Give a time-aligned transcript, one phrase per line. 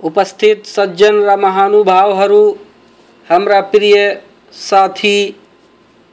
[0.00, 2.42] उपस्थित सज्जन र महानुभावहरू
[3.26, 3.96] हाम्रा प्रिय
[4.52, 5.18] साथी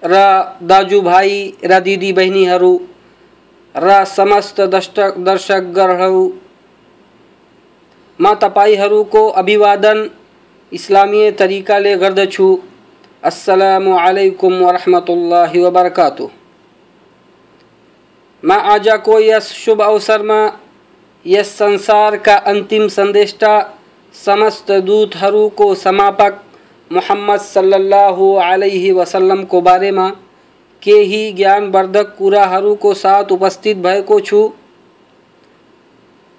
[0.01, 0.21] र
[0.63, 2.71] दाजुभाइ र दिदीबहिनीहरू
[3.75, 6.23] र समस्त दर्शक दर्शकगणहरू
[8.19, 10.07] म तपाईँहरूको अभिवादन
[10.72, 12.46] इस्लामीय तरिकाले गर्दछु
[13.22, 15.60] अस्सलामु अलैकुम वरहमतुल्लाहि
[18.42, 20.40] मैं म आजको यस शुभ अवसरमा
[21.24, 23.54] यस संसार का अंतिम सन्देष्टा
[24.14, 26.38] समस्त दूतहरूको समापक
[26.90, 30.08] मोहम्मद सल्लल्लाहु अलैहि वसल्लमको बारेमा
[30.82, 34.48] केही ज्ञानवर्धक कुराहरूको साथ उपस्थित भएको छु।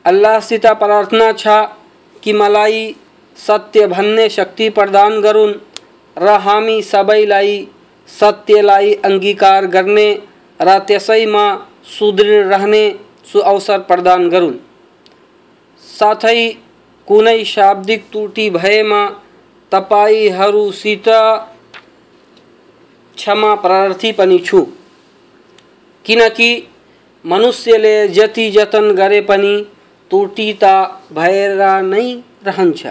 [0.05, 1.59] अल्लाहसित प्रार्थना छ
[2.23, 2.81] कि मलाई
[3.47, 5.53] सत्य भन्ने शक्ति प्रदान गरून्।
[6.17, 7.55] र हामी सबैलाई
[8.09, 10.09] सत्यलाई अङ्गीकार गर्ने
[10.59, 11.45] र त्यसैमा
[11.89, 12.83] सुदृढ रहने
[13.31, 14.57] सुअवसर प्रदान गरून्।
[15.83, 16.41] साथै
[17.07, 19.01] कुनै शाब्दिक त्रुटि भएमा
[19.71, 21.07] तपाईँहरूसित
[23.17, 24.61] क्षमा प्रार्थी पनि छु।
[26.05, 26.51] किनकि
[27.25, 29.55] मनुष्यले जति जतन गरे पनि
[30.11, 30.65] त्रुटि त
[31.13, 32.07] भएर नै
[32.45, 32.83] रहन्छ।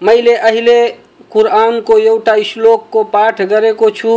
[0.00, 0.88] मैले अहिले
[1.30, 4.12] कुरानको एउटा श्लोकको पाठ गरेको छु,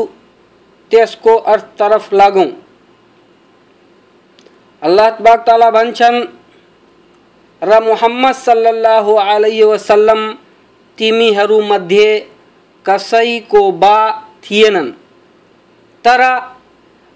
[0.92, 2.50] त्यसको अर्थतर्फ लागौँ।
[4.82, 6.20] अल्लाह तबाक ताला भन्छन्,
[7.62, 10.22] र मुहम्मद सल्लल्लाहु अलैहि वसल्लम
[10.98, 12.08] तिमीहरूमध्ये
[12.86, 13.98] कसैको बा
[14.44, 14.92] थिएनन्।
[16.06, 16.22] तर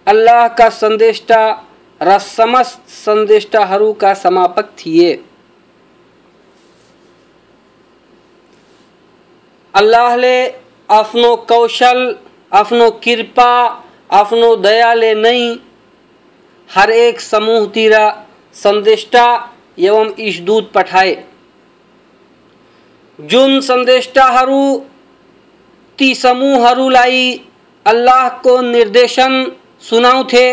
[0.07, 1.41] अल्लाहका सन्देष्टा
[2.01, 5.13] र समस्त सन्देष्टाहरूका समापक थिए।
[9.75, 10.37] अल्लाहले
[10.89, 11.97] आफ्नो कौशल
[12.51, 13.51] आफ्नो कृपा
[14.11, 15.39] आफ्नो दयाले नै
[16.69, 17.95] हरेक समूहतिर
[18.55, 19.25] सन्देष्टा
[19.79, 21.15] एवं ईशदूत पठाए।
[23.19, 24.61] जुन सन्देष्टाहरू
[25.99, 27.21] ती समूहहरूलाई
[27.85, 29.43] अल्लाहको निर्देशन
[29.89, 30.47] सुनाउँथे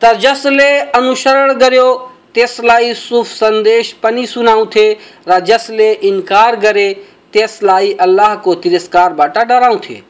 [0.00, 0.68] त जसले
[1.00, 1.88] अनुसरण गर्यो
[2.34, 4.86] त्यसलाई शुभ संदेश पनि सुनाउँथे
[5.28, 6.88] र जसले इन्कार गरे
[7.34, 10.02] त्यसलाई अल्लाहको तिरस्कारबाट डराउँथे।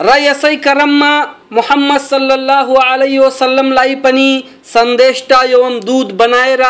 [0.00, 1.10] र यसै क्रममा
[1.56, 4.28] मोहम्मद सल्लल्लाहु अलैहि वसल्लमलाई पनि
[4.72, 6.62] सन्देष्टा एवं दूत बनाएर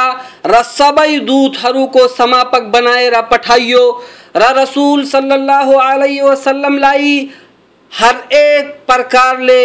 [0.46, 3.84] र सबै दूतहरूको समापक बनाएर पठाइयो
[4.36, 7.16] र रसुल सल्लल्लाहु अलैहि वसल्लमलाई
[7.92, 9.62] हर एक प्रकारले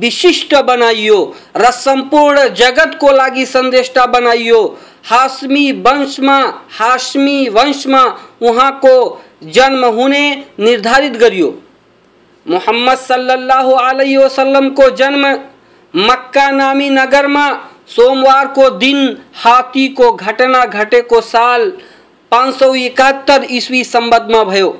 [0.00, 1.18] विशिष्ट बनाइयो
[1.56, 4.60] र सम्पूर्ण जगतको लागि सन्देष्टा बनाइयो।
[5.04, 6.38] हाशमी वंशमा
[6.70, 8.02] हाशमी वंशमा
[8.42, 8.94] उहाँको
[9.44, 10.24] जन्म होने
[10.60, 11.48] निर्धारित गरियो।
[12.46, 15.26] मोहम्मद सल्लल्लाहु अलैहि वसल्लमको जन्म
[15.94, 17.58] मक्का नामी नगर में
[17.88, 21.70] सोमवार को दिन हाथी को घटना घटेको साल
[22.32, 24.70] पाँच सौ इकहत्तर इस्वी सम्बद्धमा भयो।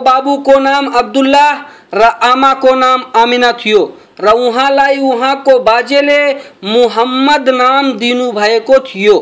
[0.00, 1.52] बाबू को नाम अब्दुल्लाह,
[1.94, 3.82] र आमाको नाम आमिना थियो।
[4.18, 6.22] र उहाँलाई उहाँको बाजेले
[6.64, 9.18] मुहम्मद नाम दिनुभएको थियो।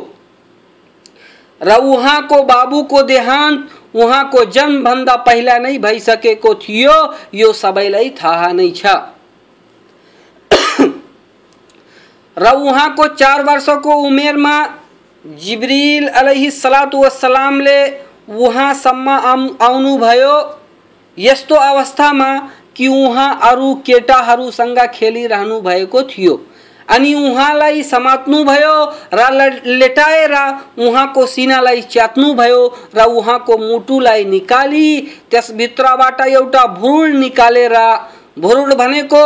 [1.61, 6.95] र उहाँको बाबुको देहान्त उहाँको जन्मभन्दा पहिला नै भइसकेको थियो,
[7.35, 8.87] यो सबैलाई थाहा नै छ।
[12.37, 14.57] र उहाँको चार वर्षको उमेरमा
[15.25, 17.79] जिब्रिल अलैहि सलातु वसलामले
[18.29, 19.09] उहाँसम्म
[19.61, 20.37] आउनुभयो
[21.19, 22.29] यस्तो अवस्थामा
[22.77, 26.35] कि अरू केटाहरूसँग खेलिरहनु भएको थियो?
[26.89, 28.75] अनि उहाँलाई समात्नुभयो
[29.15, 30.35] र लेटाएर
[30.79, 32.61] उहाँको सिनालाई च्यात्नुभयो
[32.97, 35.01] र उहाँको मुटुलाई निकाली,
[35.31, 37.75] त्यसभित्रबाट एउटा भुरुड निकालेर
[38.39, 39.25] भुरुड भनेको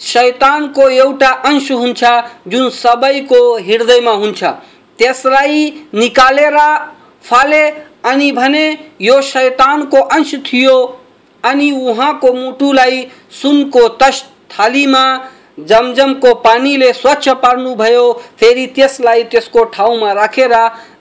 [0.00, 2.04] शैतानको एउटा अंश हुन्छ
[2.48, 4.42] जुन सबैको हृदयमा हुन्छ।
[4.98, 6.58] त्यसलाई निकालेर
[7.24, 7.62] फाले
[8.04, 8.66] अनि भने
[9.00, 10.74] यो शैतानको अंश थियो।
[11.44, 15.04] अनि उहाँको मुटुलाई सुनको तस थालीमा,
[15.60, 20.54] जमजमको पानीले स्वच्छ पार्नुभयो, फेरि त्यसलाई त्यसको ठाउँमा राखेर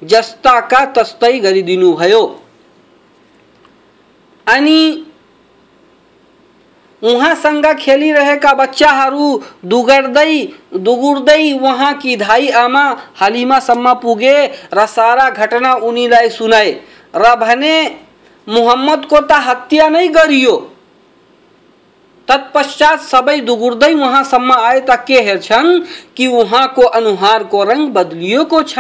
[0.04, 2.24] जस्ताका तस्तै गरिदिनुभयो।
[4.48, 5.06] अनि
[7.02, 10.34] उहाँ संगा खेली रहेका बच्चाहरू दुगर्दै,
[10.76, 12.84] दुगुर्दै उहाँकी धाई आमा
[13.16, 14.36] हालिमासम्म पुगे
[14.74, 16.72] र सारा घटना उनीलाई सुनाए
[17.16, 17.76] र भने
[18.52, 20.56] मुहम्मदको त हत्या नै गरियो।
[22.28, 25.70] तत्पश्चात सबै दुगुर्दै उहाँसम्म आए त के हेर्छन्
[26.18, 28.76] कि वहाँ को अनुहार को रंग रङ बदलिएको छ।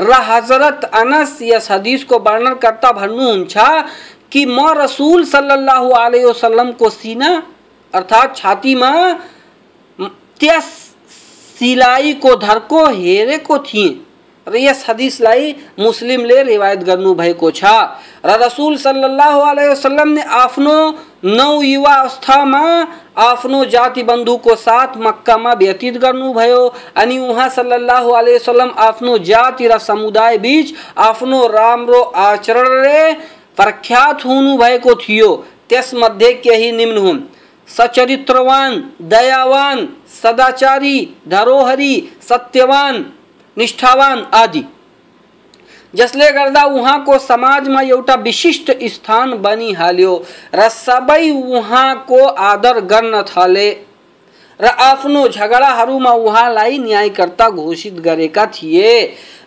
[0.00, 3.54] र हज़रत अनस यस हदिसको वर्णन गर्दा भन्नुहुन्छ
[4.32, 7.30] कि म रसुल सल्लल्लाहु अलैहि वसल्लमको सिना
[7.94, 8.92] अर्थात् छातीमा
[10.40, 10.68] त्यस
[11.56, 13.90] सिलाइको धर्को हेरेको थिएँ।
[14.46, 17.64] र यस हदिसलाई मुस्लिमले रिवायत गर्नुभएको छ।
[18.26, 20.74] र रसुल सल्लल्लाहु अलैहि आफ्नो
[21.24, 22.62] नौ युवा अवस्थामा
[23.18, 26.62] आफ्नो जाति बन्धुको साथ मक्कामा व्यतीत गर्नुभयो।
[26.96, 33.12] अनि उहाँ सल्लल्लाहु अलैहि आफ्नो जाति र समुदाय बीच आफ्नो राम्रो आचरणले
[33.56, 35.30] प्रख्यात हुनुभएको थियो।
[35.68, 37.20] त्यसमध्ये केही निम्न हुन्।
[37.68, 38.72] सचरित्रवान,
[39.02, 39.88] दयावान,
[40.22, 40.98] सदाचारी,
[41.28, 41.94] धरोहरी,
[42.28, 43.04] सत्यवान
[43.56, 44.64] निष्ठावान आदि।
[45.94, 50.12] जसले गर्दा उहाँको समाजमा एउटा विशिष्ट स्थान बनिहाल्यो
[50.54, 53.70] र सबै उहाँको आदर गर्न थाले।
[54.62, 58.90] र आफ्नो झगडाहरूमा उहाँलाई न्यायकर्ता घोषित गरेका थिए।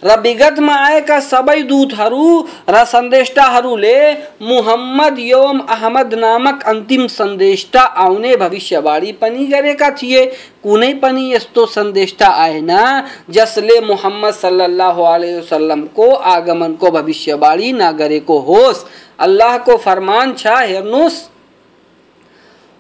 [0.03, 2.25] र विगतमा आएका सबै दूतहरू
[2.69, 3.97] र सन्देष्टाहरूले
[4.41, 10.25] मुहम्मद एवं अहमद नामक अन्तिम सन्देष्टा आउने भविष्यवाणी पनि गरेका थिए।
[10.63, 12.71] कुनै पनि यस्तो सन्देष्टा आएन,
[13.29, 18.85] जसले मुहम्मद सल्लल्लाहु अलैहि वसल्लमको आगमनको भविष्यवाणी नगरेको होस्।
[19.19, 21.23] अल्लाहको फरमान छ हेर्नुहोस्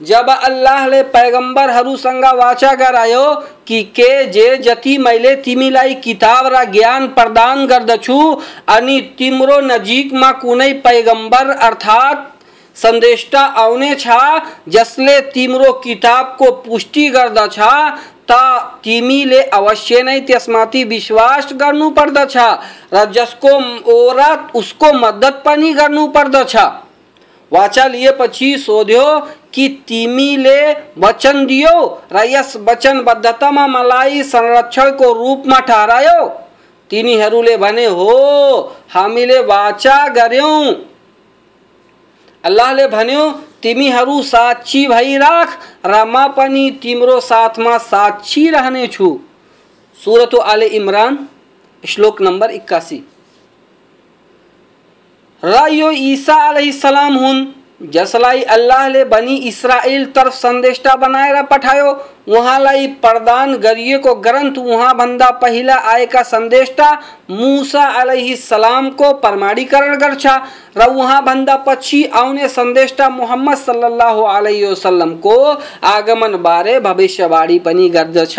[0.00, 3.24] जब अल्लाह अल्लाहले पैगम्बरहरूसँग वाचा गरायो
[3.66, 8.18] कि के जे जति मैले तिमीलाई किताब र ज्ञान प्रदान गर्दछु,
[8.68, 12.26] अनि तिम्रो नजिकमा कुनै पैगंबर अर्थात्
[12.76, 14.08] सन्देष्टा आउने छ,
[14.68, 17.58] जसले तिम्रो किताबको पुष्टि गर्दछ,
[18.30, 18.32] त
[18.84, 22.36] तिमीले अवश्य नै त्यसमाथि विश्वास गर्नुपर्दछ
[22.94, 23.52] र जसको
[23.92, 26.56] ओरा उसको मद्दत पनि गर्नुपर्दछ
[27.52, 29.20] वाचा लिएपछि सोध्यो
[29.54, 32.02] कि तिमीले वचन दियो?
[32.12, 36.26] र यस वचनबद्धतामा मलाई संरक्षणको रूपमा ठहरायो?
[36.90, 38.58] तिनीहरूले भने, हो
[38.90, 40.74] हामीले वाचा गर्यौँ।
[42.44, 43.30] अल्लाहले भन्यो,
[43.62, 49.18] तिमीहरू साक्षी भइराख, र म पनि तिम्रो साथमा साक्षी रहनेछु।
[49.98, 51.28] सुरत आले इमरान,
[51.86, 53.02] श्लोक नम्बर एक्कासी
[55.44, 61.90] Rayo İsa aleyhisselam hun जसलाई अल्लाहले बनी इस्राएल तर्फ सन्देष्टा बनाएर पठायो,
[62.28, 66.90] उहाँलाई प्रदान गरिएको ग्रन्थ उहाँभन्दा पहिला आएका सन्देष्टा
[67.30, 70.26] मुसा अलैहि सलामको प्रमाणीकरण गर्छ
[70.76, 75.38] र उहाँभन्दा पछि आउने सन्देष्टा मुहम्मद सल्लल्लाहु अलैहि वसल्लमको
[75.86, 78.36] आगमनबारे भविष्यवाणी पनि गर्दछ,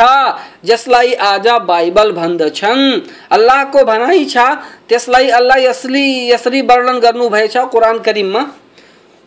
[0.66, 4.38] जसलाई आज बाइबल भन्दछन्। अल्लाहको भनाइ छ,
[4.90, 8.46] त्यसलाई अल्लाह यसली यसरी वर्णन गर्नुभएछ कुरान करिममा।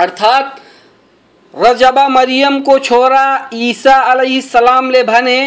[0.00, 0.60] अर्थात
[1.54, 5.38] रजबा मरियम को छोरा ईसा अलैहिस्सलाम ले भने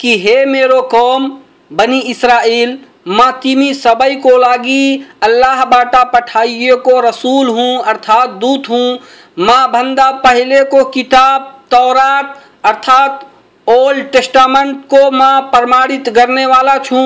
[0.00, 1.28] कि हे मेरो कौम
[1.71, 8.97] बनी इसराइल म तिमी सबैको लागि अल्लाहबाट पठाइएको रसुल हुँ, अर्थात् दूत हुँ।
[9.39, 11.41] म भन्दा पहिलेको किताब,
[11.71, 13.23] तौरात, अर्थात्
[13.67, 17.01] ओल्ड टेस्टामेन्टको म प्रमाणित गर्नेवाला छु।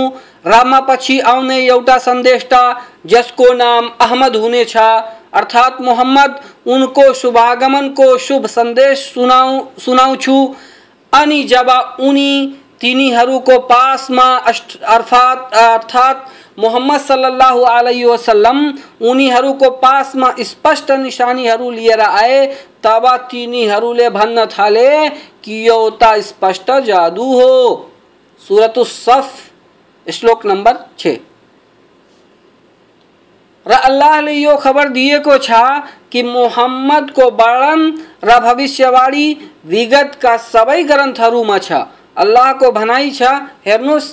[0.48, 2.62] र म पछि आउने एउटा सन्देष्टा
[3.06, 10.38] जसको नाम अहमद हुनेछ अर्थात् मोहम्मद, उनको शुभागमनको शुभ संदेश सुनाउ सुनाउँछु
[11.14, 12.32] अनि जब उनी
[12.82, 14.26] तिनीहरूको पासमा
[14.88, 18.60] अर्थात् अर्थात् मोहम्मद सल्लल्लाहु अलैहि वसल्लम
[19.10, 22.46] उनीहरूको पासमा स्पष्ट निशानीहरू लिएर आए,
[22.84, 25.10] तब तिनीहरूले भन्न थाले
[25.44, 27.92] कि यो त स्पष्ट जादु हो।
[28.44, 29.32] सुरत सफ,
[30.08, 31.18] श्लोक नंबर छ।
[33.66, 35.64] र अल्लाह ले यो खबर दिए को छा
[36.12, 37.82] कि मोहम्मद को वर्णन
[38.24, 39.26] र भविष्यवाणी
[39.66, 41.72] विगत का सबै ग्रन्थहरूमा छ।
[42.19, 43.33] अल्लाह को भनाइ छ
[43.67, 44.13] हेर्नुहोस्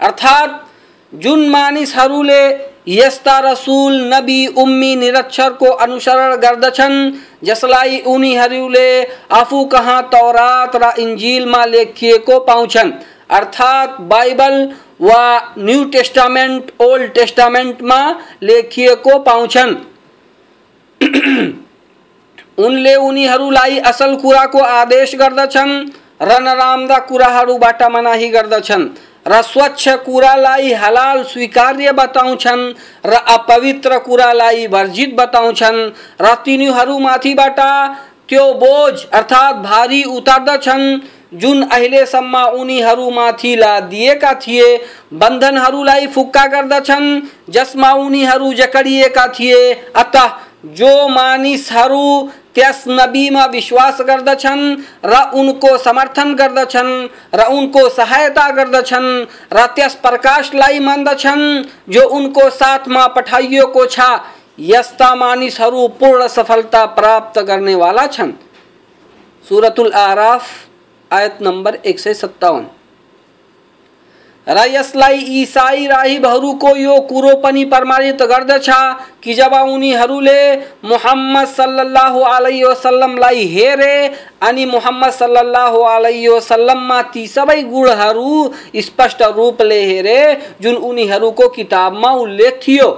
[0.00, 0.50] अर्थात
[1.12, 2.42] जुन मानिसहरूले
[2.88, 6.96] यस्ता रसुल नबी उम्मी निरक्षरको अनुसरण गर्दछन्
[7.44, 8.88] जसलाई उनीहरूले
[9.40, 12.92] आफू कहाँ तौरात र इन्जिलमा लेखिएको पाउँछन्
[13.30, 14.56] अर्थात बाइबल
[15.01, 17.99] वा न्यू टेस्टामेन्ट ओल्ड टेस्टामेन्टमा
[18.43, 19.75] लेखिएको पाउँछन्।
[22.65, 25.73] उनले उनीहरूलाई असल कुराको आदेश गर्दछन्
[26.21, 28.89] र नराम्रा कुराहरूबाट मनाही गर्दछन्
[29.27, 32.63] र स्वच्छ कुरालाई हलाल स्वीकार्य बताउँछन्
[33.05, 35.79] र अपवित्र कुरालाई वर्जित बताउँछन्
[36.21, 36.35] र
[38.29, 40.83] त्यो बोझ अर्थात् भारी उतार्दछन्।
[41.33, 44.77] जुन अहिले अहिलेसम्म उनीहरूमाथि लादिएका थिए,
[45.13, 50.29] बन्धनहरूलाई फुक्का गर्दछन्, जसमा उनीहरू जकडिएका थिए। अतः,
[50.65, 59.65] जो मानिसहरू त्यस नबीमा विश्वास गर्दछन् र उनको समर्थन गर्दछन् र उनको सहायता गर्दछन् र
[59.65, 63.99] त्यस प्रकाशलाई मान्दछन्, जो उनको साथमा पठाइएको छ,
[64.59, 68.31] यस्ता मानिसहरू पूर्ण सफलता प्राप्त गर्नेवाला छन्।
[69.49, 70.43] सुरतुल आराफ
[71.13, 72.65] आयत नंबर एक सय सत्तावन।
[74.47, 78.69] र यसलाई इसाई राहिबहरूको यो कुरो पनि प्रमाणित गर्दछ
[79.23, 80.41] कि जब उनीहरूले
[80.85, 83.95] मुहम्मद सल्लल्लाहु अलैहि वसल्लमलाई हेरे
[84.43, 88.51] अनि मुहम्मद सल्लल्लाहु अलैहि वसल्लममा ती सबै गुणहरू
[88.81, 90.19] स्पष्ट रूपले हेरे,
[90.61, 92.91] जुन उनीहरूको किताबमा उल्लेख थियो।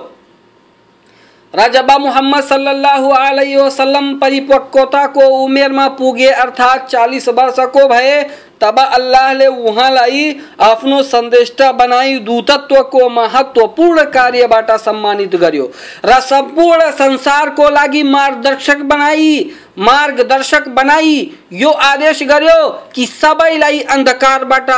[1.56, 8.22] र जब मुहम्मद सल्लल्लाहु अलैहि वसल्लम परिपक्वताको उमेरमा पुगे, अर्थात् चालिस वर्षको भए,
[8.62, 15.72] तब अल्लाहले उहाँलाई आफ्नो सन्देष्टा बनाई दूतत्वको महत्त्वपूर्ण कार्यबाट सम्मानित गर्यो।
[16.06, 24.70] र सम्पूर्ण संसारको लागि मार्गदर्शक बनाई मार्गदर्शक बनाई, यो आदेश गर्यो कि सबैलाई अन्धकारबाट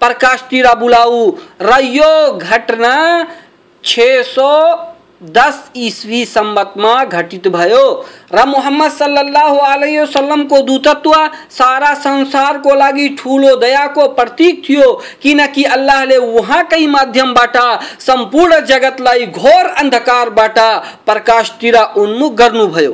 [0.00, 1.30] प्रकाशतिर बुलाऊ।
[1.62, 1.80] र
[2.32, 2.94] घटना
[3.84, 4.52] छ सौ
[5.20, 7.84] दस ईस्वी सम्बतमा घटित भयो।
[8.32, 11.14] र मोहम्मद सल्लल्लाहु अलैहि वसल्लमको दूतत्व
[11.50, 14.92] सारा संसारको लागि ठुलो दयाको प्रतीक थियो,
[15.22, 17.56] किनकि अल्लाहले उहाँकै माध्यमबाट
[18.00, 20.58] सम्पूर्ण जगतलाई घोर अन्धकारबाट
[21.06, 22.92] प्रकाशतिर उन्मुख गर्नुभयो।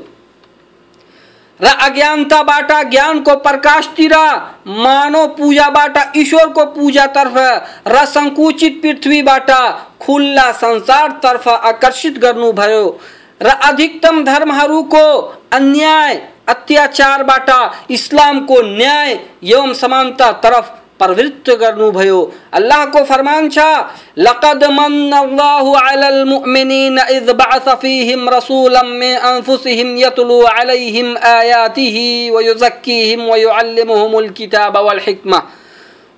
[1.64, 4.14] र को प्रकाश प्रकाशतिर
[4.66, 5.66] मानव पूजा
[6.16, 8.80] ईश्वर को पूजा पूजातर्फ र सङ्कुचित
[10.00, 12.98] खुला संसार संसारतर्फ आकर्षित गर्नुभयो
[13.42, 15.04] र अधिकतम धर्महरूको
[15.52, 16.14] अन्याय,
[16.48, 19.12] अत्याचार अत्याचारबाट इस्लामको न्याय
[19.44, 22.19] एवं समानता तरफ़ प्रवृत्त गर्नुभयो
[22.59, 23.65] अल्लाहको फरमान छ
[24.27, 33.29] लक़द मन्नल्लाहु अलल मुमिनीन इज़ बअस फीहिम रसूलन मिन अनफुसिहिम यतलू अलैहिम आयातिहि व युज़क्कीहिम
[33.29, 35.41] व युअल्लिमुहुमुल किताब वल हिकमा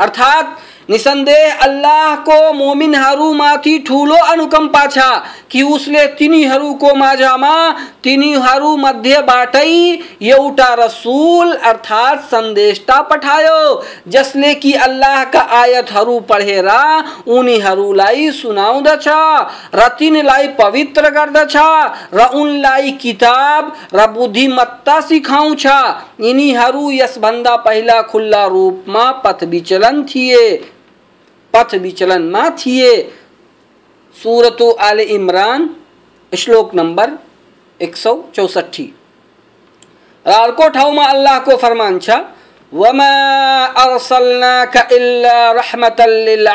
[0.00, 0.46] अर्थात
[0.90, 5.08] निसन्देह अल्लाहको मोमिनहरूमाथि ठुलो अनुकम्पा छ
[5.51, 7.55] कि उसले तिनीहरूको माझमा
[8.03, 9.71] तिनीहरू मध्येबाटै
[10.23, 13.59] एउटा रसुल अर्थात् सन्देशता पठायो।
[14.07, 16.69] जसले कि अल्लाहका आयतहरू पढेर
[17.29, 19.07] उनीहरूलाई सुनाउँदछ
[19.75, 21.55] र तिनीलाई पवित्र गर्दछ
[22.13, 25.65] र उनलाई किताब र बुद्धिमत्ता सिकाउँछ
[26.21, 30.43] यिनीहरू यसभन्दा पहिला खुल्ला रूपमा पथ विचलन थिए,
[31.53, 32.91] पथ विचलन में थिए।
[34.23, 35.75] सूरत आल इमरान,
[36.37, 37.11] श्लोक नंबर
[37.81, 38.93] एक सौ चौसठी।
[40.27, 42.09] रारको ठाउँमा अल्लाहको फरमान छ,
[42.73, 46.47] वमा अर्सलनाका इल्ला रहमतल लिल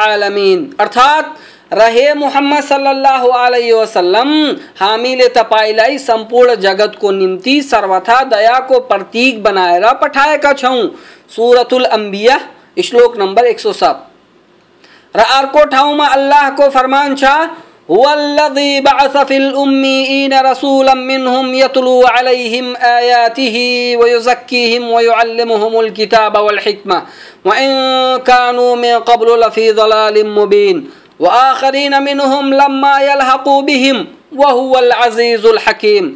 [0.81, 1.37] अर्थात,
[1.73, 10.53] रहे मुहम्मद सल्लल्लाहु अलैहि वसल्लम, हामीले तपाईँलाई सम्पूर्ण जगतको निम्ति सर्वथा दयाको प्रतीक बनाएर पठाएका
[10.53, 10.89] छौँ।
[11.31, 12.41] सुरतुल अम्बिया
[12.85, 14.12] श्लोक नम्बर एक सौ सात।
[15.16, 17.34] र अर्को ठाउँमा अल्लाहको फरमान छ
[17.90, 26.60] वल्लज़ी बअस फिल उम्मीईन रसूलन मिनहुम यतलू अलैहिम आयातिही व युज़क्कीहिम व युअल्लिमुहुमुल किताब वल
[26.66, 27.02] हिकमा
[27.46, 27.72] व इन
[28.28, 30.88] कानू मिन क़ब्ल लफ़ी ज़लालिम मुबीन
[31.22, 36.16] व आखरीन मिनहुम लम्मा यलहक़ू बिहिम व हुवल अज़ीज़ुल हकीम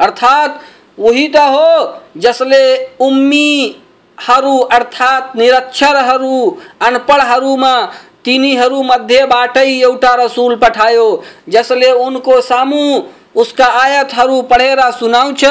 [0.00, 0.58] अर्थात
[1.01, 1.69] वही त हो,
[2.17, 2.63] जसले
[3.01, 3.49] उम्मी
[4.17, 6.35] उम्मीहरू अर्थात् निरक्षरहरू
[6.81, 7.73] अनपढहरूमा
[8.25, 11.07] तिनीहरूमध्येबाटै एउटा रसुल पठायो,
[11.49, 12.83] जसले उनको सामु
[13.35, 15.43] उसका आयतहरू पढेर सुनाउँछ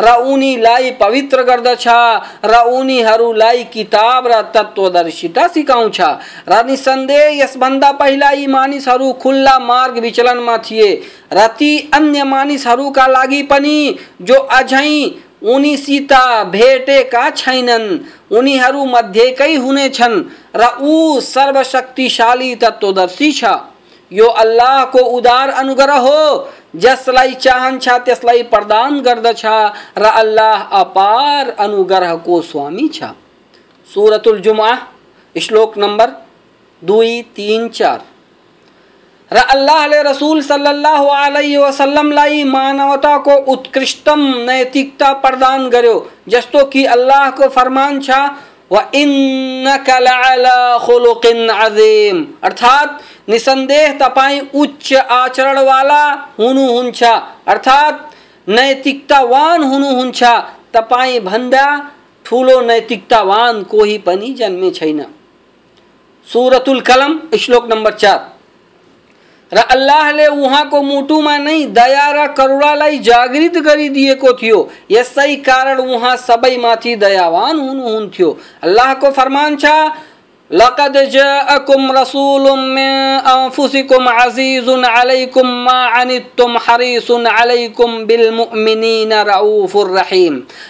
[0.00, 1.86] र उनीलाई पवित्र गर्दछ
[2.44, 6.00] र उनीहरूलाई किताब र तत्वदर्शिता सिकाउँछ
[6.48, 10.90] र निसन्देह यसभन्दा पहिला यी मानिसहरू खुल्ला मार्ग विचलनमा थिए।
[11.32, 14.90] र ती अन्य मानिसहरूका लागि पनि, जो अझै
[15.42, 16.12] उनीसित
[16.50, 17.98] भेटेका छैनन्।
[18.30, 20.22] उनीहरू मध्येकै हुनेछन्
[20.56, 23.44] र ऊ सर्वशक्तिशाली तत्वदर्शी छ।
[24.12, 29.44] यो अल्लाह को उदार अनुग्रह हो। जसलाई चाहन्छ त्यसलाई प्रदान गर्दछ
[29.98, 33.12] र अल्लाह अपार अनुग्रहको स्वामी छ।
[33.88, 34.76] सुरतुल जुमा
[35.36, 36.12] श्लोक नंबर
[36.82, 38.00] दुई तीन, चार।
[39.30, 45.96] र अल्लाहले रसूल सल्लल्लाहु अलैहि वसल्लमलाई मानवताको उत्कृष्टम नैतिकता प्रदान गर्यो।
[46.28, 48.10] जस्तो कि अल्लाहको फरमान छ,
[48.72, 56.02] व इन्नका लअला खुलुकिन अजीम। अर्थात निसंदेह तपाईँ उच्च आचरणवाला
[56.38, 57.02] हुनुहुन्छ
[57.46, 60.22] अर्थात् नैतिकतावान हुनुहुन्छ
[60.74, 61.66] तपाईँ भन्दा
[62.26, 65.00] ठुलो नैतिकतावान कोही पनि जन्मे छैन।
[66.26, 68.18] सुरतुल कलम, श्लोक नम्बर चार।
[69.52, 74.58] र अल्लाहले उहाँको मुटुमा नै दया र करुणालाई जागृत गरिदिएको थियो।
[74.90, 78.28] यसै कारण उहाँ सबैमाथि दयावान हुनुहुन्थ्यो
[78.62, 79.66] अल्लाहको फरमान छ
[80.50, 89.90] लक़द जाअकुम रसूलुम मिन अनफुसिकुम अज़ीज़ुन अलैकुम मा अनित्तुम हरीसुन अलैकुम बिल मुमिनीन रऊफुर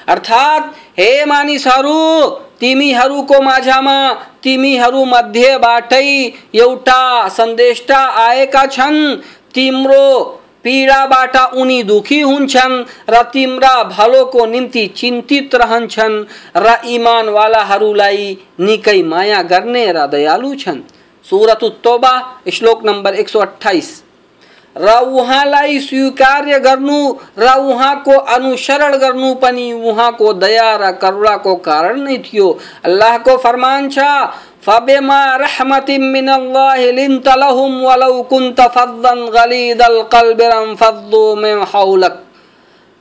[0.09, 2.27] अर्थात हे मानिसहरू,
[2.61, 3.97] तिमीहरूको माझमा
[4.43, 6.09] तिमीहरू मध्येबाटै
[6.57, 9.17] एउटा सन्देष्टा आएका छन्।
[9.55, 16.25] तिम्रो पीडाबाट उनी दुखी हुन्छन् र तिम्रा भलोको निम्ति चिन्तित रहन्छन्।
[16.57, 20.81] र इमानवालाहरूलाई निकै माया गर्ने र दयालु छन्।
[21.27, 22.13] सुरत तोबा,
[22.53, 23.91] श्लोक नम्बर एक सौ अठाइस
[24.77, 26.99] र उहाँलाई स्वीकार्य गर्नु
[27.39, 32.47] र उहाँको अनुसरण गर्नु पनि उहाँको दया र करुणाको कारण नै थियो।
[32.85, 33.99] अल्लाहको फरमान छ
[34.66, 42.22] फबिमा रहमतिम मिनल्लाहि लिन्त लहुम वलौ कुन्त फद्दन गलीदल कल्बि रंफद्दू मिन हौलक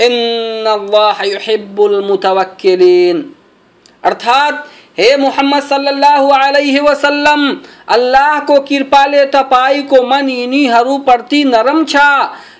[0.00, 3.18] इन अल्लाह युहिब्बुल मुतवक्किलीन
[4.04, 4.62] अर्थात
[4.98, 7.42] हे मोहम्मद सल्लल्लाहु अलैहि वसल्लम
[7.96, 12.06] अल्लाहको कृपाले तपाईँको मन यिनीहरूप्रति नरम छ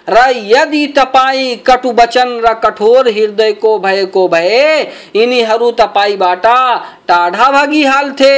[0.07, 4.63] र यदि तपाईँ कटु वचन र कठोर हृदयको भएको भए
[5.15, 6.45] यिनीहरू तपाईँबाट
[7.07, 8.35] टाढा भागिहाल्थे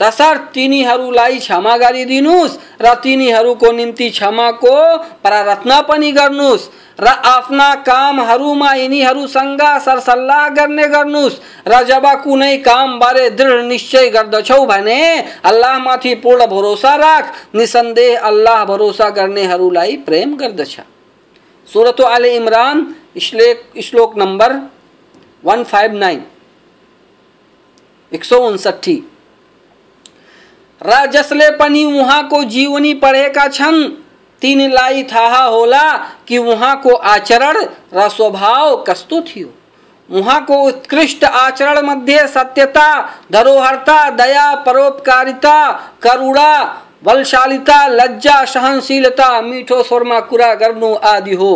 [0.00, 4.74] तसर्थ तिनीहरूलाई क्षमा गरिदिनुहोस् र तिनीहरूको निम्ति क्षमाको
[5.22, 6.68] प्रार्थना पनि गर्नुहोस्
[7.00, 14.98] र आफ्ना कामहरूमा यिनीहरूसँग सरसल्लाह गर्ने गर्नुहोस् र जब कुनै कामबारे दृढ निश्चय गर्दछौ भने
[15.44, 20.76] अल्लाहमाथि पूर्ण भरोसा राख। निसन्देह अल्लाह भरोसा गर्नेहरूलाई प्रेम गर्दछ।
[21.72, 24.16] सुरत आल इमरान श्लोक श्लोक
[25.64, 26.22] फाइभ नाइन।
[28.12, 29.02] एक सौ उन्सठी।
[30.82, 33.48] र जसले पनि उहाँको जीवनी पढेका
[34.42, 35.92] तीन लाई थाहा होला
[36.28, 39.48] कि वहाँ को आचरण र स्वभाव कस्तो थियो।
[40.10, 42.88] वहाँ को उत्कृष्ट आचरण मध्य सत्यता,
[43.32, 45.70] धरोहरता, दया, परोपकारिता,
[46.02, 46.50] करुणा
[47.04, 51.52] बलशालिता लज्जा, सहनशीलता, मिठो स्वरमा कुरा गर्नु आदि हो।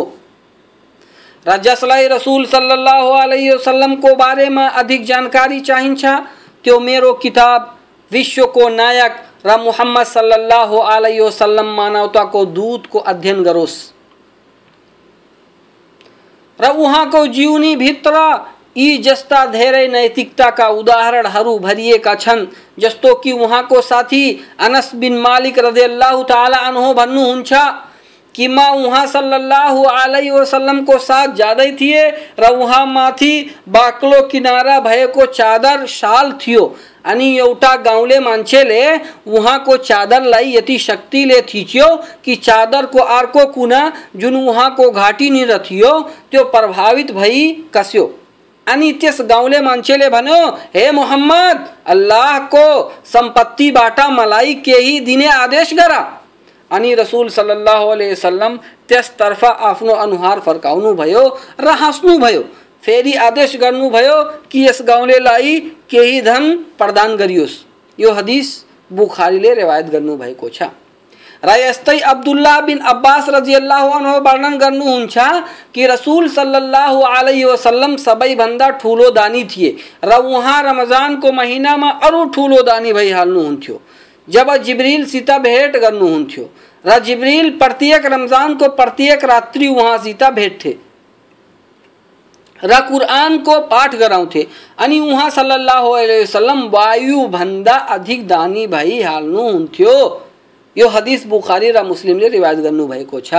[1.45, 6.05] र जसलाई रसुल सल्लल्लाहु अलैहि वसल्लमको बारेमा अधिक जानकारी चाहिन्छ,
[6.63, 7.77] त्यो मेरो किताब
[8.11, 13.75] विश्वको नायक र मुहम्मद सल्लल्लाहु अलैहि वसल्लम मानवताको दूतको अध्ययन गरोस्।
[16.59, 18.13] र उहाँको जीवनीभित्र
[18.75, 22.45] यी जस्ता धेरै नैतिकताका उदाहरणहरू भरिएका छन्,
[22.79, 24.23] जस्तो कि उहाँको साथी
[24.59, 27.53] अनस बिन मालिक रदियल्लाहु ताला अनहु भन्नुहुन्छ
[28.35, 33.33] कि म उहाँ सल्लल्लाहु अलैहि वसल्लमको साथ जाँदै थिएँ र उहाँ माथि
[33.67, 38.83] बाक्लो किनारा भएको चादर साल थियो। आणि एउटा गाउँले मान्छेले
[39.27, 41.87] उहाँको चादरलाई यति शक्तिले थिच्यो
[42.25, 43.81] कि चादरको अर्को कुना
[44.15, 45.99] जुन उहाँको घाँटीनिर थियो,
[46.31, 48.18] त्यो प्रभावित भई कस्यो।
[48.69, 50.39] अनि त्यस गाउँले मान्छेले भन्यो
[50.75, 52.65] हे मोहम्मद अल्लाहको
[53.13, 55.93] सम्पत्तिबाट मलाई केही दिने आदेश गर
[56.71, 58.57] अनि रसुल सल्लाह वसल्लम
[58.89, 61.23] त्यसतर्फ आफ्नो अनुहार फर्काउनु भयो
[61.59, 62.41] र हाँस्नु भयो।
[62.83, 64.17] फेरि आदेश गर्नुभयो
[64.51, 66.43] कि यस गाउँलेलाई केही धन
[66.77, 67.55] प्रदान गरियोस्।
[67.99, 68.47] यो हदिस
[68.91, 70.69] बुखारीले रिवायत गर्नुभएको छ।
[71.43, 75.27] र यस्तै अब्दुल्ला बिन अब्बास रजियल्लाहु अन्हु वर्णन गर्नुहुन्छ
[75.73, 79.69] कि रसुल सल्लल्लाहु अलैहि वसल्लम सबैभन्दा ठुलो दानी थिए
[80.05, 83.79] र उहाँ रमजानको महिनामा अरू ठुलो दानी भइहाल्नुहुन्थ्यो
[84.27, 86.45] जब जिब्रिलसित भेट गर्नुहुन्थ्यो
[86.85, 90.77] र जिब्रिल प्रत्येक रमजानको प्रत्येक रात्रि उहाँसित भेट्थे
[92.59, 94.47] र कुरानको पाठ गराउँथे
[94.77, 99.95] अनि उहाँ सल्लल्लाहु अलैहि वसल्लम वायुभन्दा अधिक दानी भइहाल्नुहुन्थ्यो
[100.79, 103.33] यो हदीस बुखारी र मुस्लिमले रिवायत गर्नुभएको छ।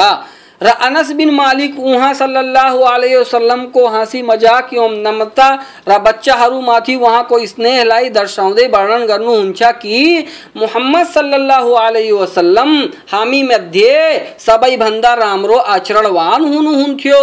[0.61, 5.46] र अनस बिन मालिक उहाँ सल्लल्लाहु अलैहि वसल्लम को हाँसी मज़ाक एवं नम्रता
[5.88, 10.26] र बच्चाहरूमाथि उहाँको स्नेहलाई दर्शाउँदै वर्णन गर्नुहुन्छ कि
[10.57, 12.74] मुहम्मद सल्लल्लाहु अलैहि वसल्लम
[13.12, 13.94] हामी मध्ये
[14.38, 17.22] सबैभन्दा राम्रो आचरणवान हुनुहुन्थ्यो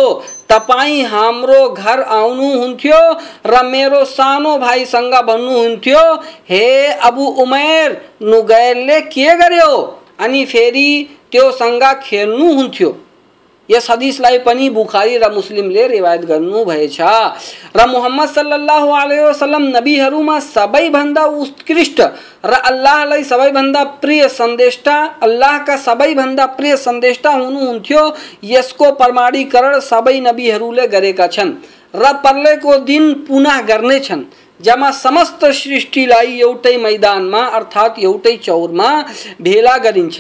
[0.50, 3.02] तपाईँ हाम्रो घर आउनुहुन्थ्यो
[3.46, 6.04] र मेरो सानो भाइसँग भन्नुहुन्थ्यो
[6.50, 6.66] हे
[7.04, 9.97] अबु उमेर, नुगैरले के गर्यो?
[10.20, 10.90] अनि फेरि
[11.32, 12.98] त्योसँग खेल्नुहुन्थ्यो
[13.70, 16.98] यस हदिसलाई पनि बुखारी र मुस्लिमले रिवायत गर्नुभएछ।
[17.76, 22.00] र मुहम्मद सल्लल्लाहु अलैहि वसल्लम नबीहरूमा सबैभन्दा उत्कृष्ट
[22.46, 28.04] र अल्लाहलाई सबैभन्दा प्रिय सन्देष्टा, अल्लाहका सबैभन्दा प्रिय सन्देष्टा हुनुहुन्थ्यो।
[28.44, 31.56] यसको प्रमाणीकरण सबै नबीहरूले गरेका छन्
[31.96, 34.24] र पर्लेको दिन पुनः गर्नेछन्।
[34.62, 38.90] जमा समस्त सृष्टिलाई एउटै मैदानमा, अर्थात् एउटै चौरमा
[39.42, 40.20] भेला गरिन्छ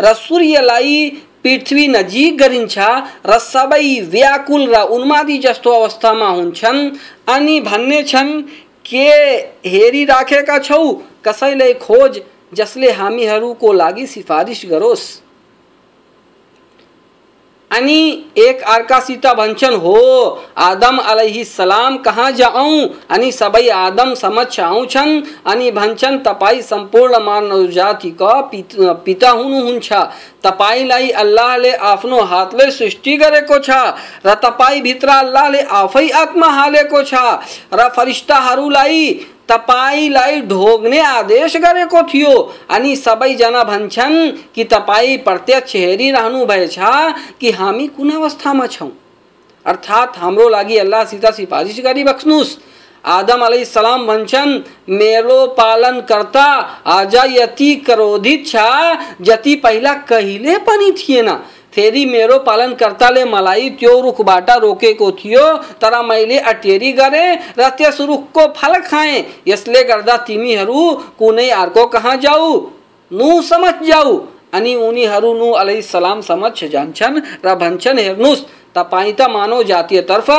[0.00, 1.08] र सूर्यलाई
[1.44, 2.78] पृथ्वी नजिक गरिन्छ
[3.26, 6.80] र सबै व्याकुल र उन्मादी जस्तो अवस्थामा हुन्छन्।
[7.28, 8.42] अनि भन्ने छन्,
[8.86, 9.08] के
[9.66, 10.82] हेरिराखेका छौ?
[11.24, 12.20] कसैलाई खोज
[12.54, 15.04] जसले हामीहरूको लागि सिफारिस गरोस्।
[17.70, 19.98] अनि एक अर्कासित भन्छन् हो।
[20.58, 22.88] आदम अलैहि सलाम कहाँ जाऊँ?
[23.10, 28.40] अनि सबै आदम समक्ष आउँछन्। अनि भन्छन्, तपाईँ सम्पूर्ण मानव जातिका
[29.04, 29.92] पिता हुनुहुन्छ।
[30.44, 33.70] तपाईँलाई अल्लाहले आफ्नो हातले सृष्टि गरेको छ
[34.26, 37.14] र तपाईँभित्र अल्लाहले आफै आत्मा हालेको छ
[37.74, 42.32] र फरिस्ताहरूलाई तपाईँलाई ढोग्ने आदेश गरेको थियो।
[42.70, 44.16] अनि सबैजना भन्छन्
[44.54, 46.76] कि तपाईँ प्रत्यक्ष हेरिरहनु भएछ
[47.40, 48.90] कि हामी कुन अवस्थामा छौँ।
[49.66, 52.56] अर्थात् हाम्रो लागि अल्लाहसित सिफारिस गरिबक्स्नुहोस्
[53.04, 54.52] आदम सलाम भन्छन्,
[54.90, 56.46] मेरो पालनकर्ता
[56.86, 58.56] आज यति क्रोधित छ,
[59.20, 61.28] जति पहिला कहिले पनि थिएन।
[61.76, 68.46] फेरि मेरो पालनकर्ताले मलाई त्यो रुखबाट रोकेको थियो, तर मैले अटेरी गरेँ र त्यस रुखको
[68.56, 70.80] फल खाएँ। यसले गर्दा तिमीहरू
[71.18, 72.48] कुनै अर्को कहाँ जाऊ?
[73.10, 74.16] नु समझ जाऊ।
[74.54, 80.30] अनि उनीहरू नु अलैहि सलाम समक्ष जान्छन् र भन्छन् हेर्नुहोस् तपाईँ त मानव जातीयतर्फ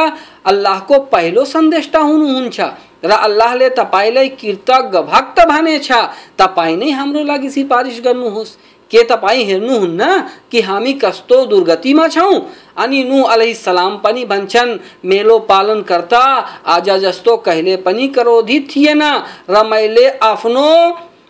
[0.45, 2.59] अल्लाहको पहिलो सन्देष्टा हुनुहुन्छ
[3.05, 5.91] र अल्लाहले तपाईँलाई कृतज्ञ भक्त भनेछ।
[6.37, 8.57] तपाईँ नै हाम्रो लागि सिफारिस गर्नुहोस्।
[8.91, 10.05] के तपाईँ हेर्नुहुन्न
[10.51, 12.39] कि हामी कस्तो दुर्गतिमा छौँ?
[12.77, 13.23] अनि नु
[13.53, 16.23] सलाम पनि भन्छन् मेरो पालनकर्ता
[16.65, 19.03] आज जस्तो कहिले पनि क्रोधित थिएन।
[19.49, 20.67] र मैले आफ्नो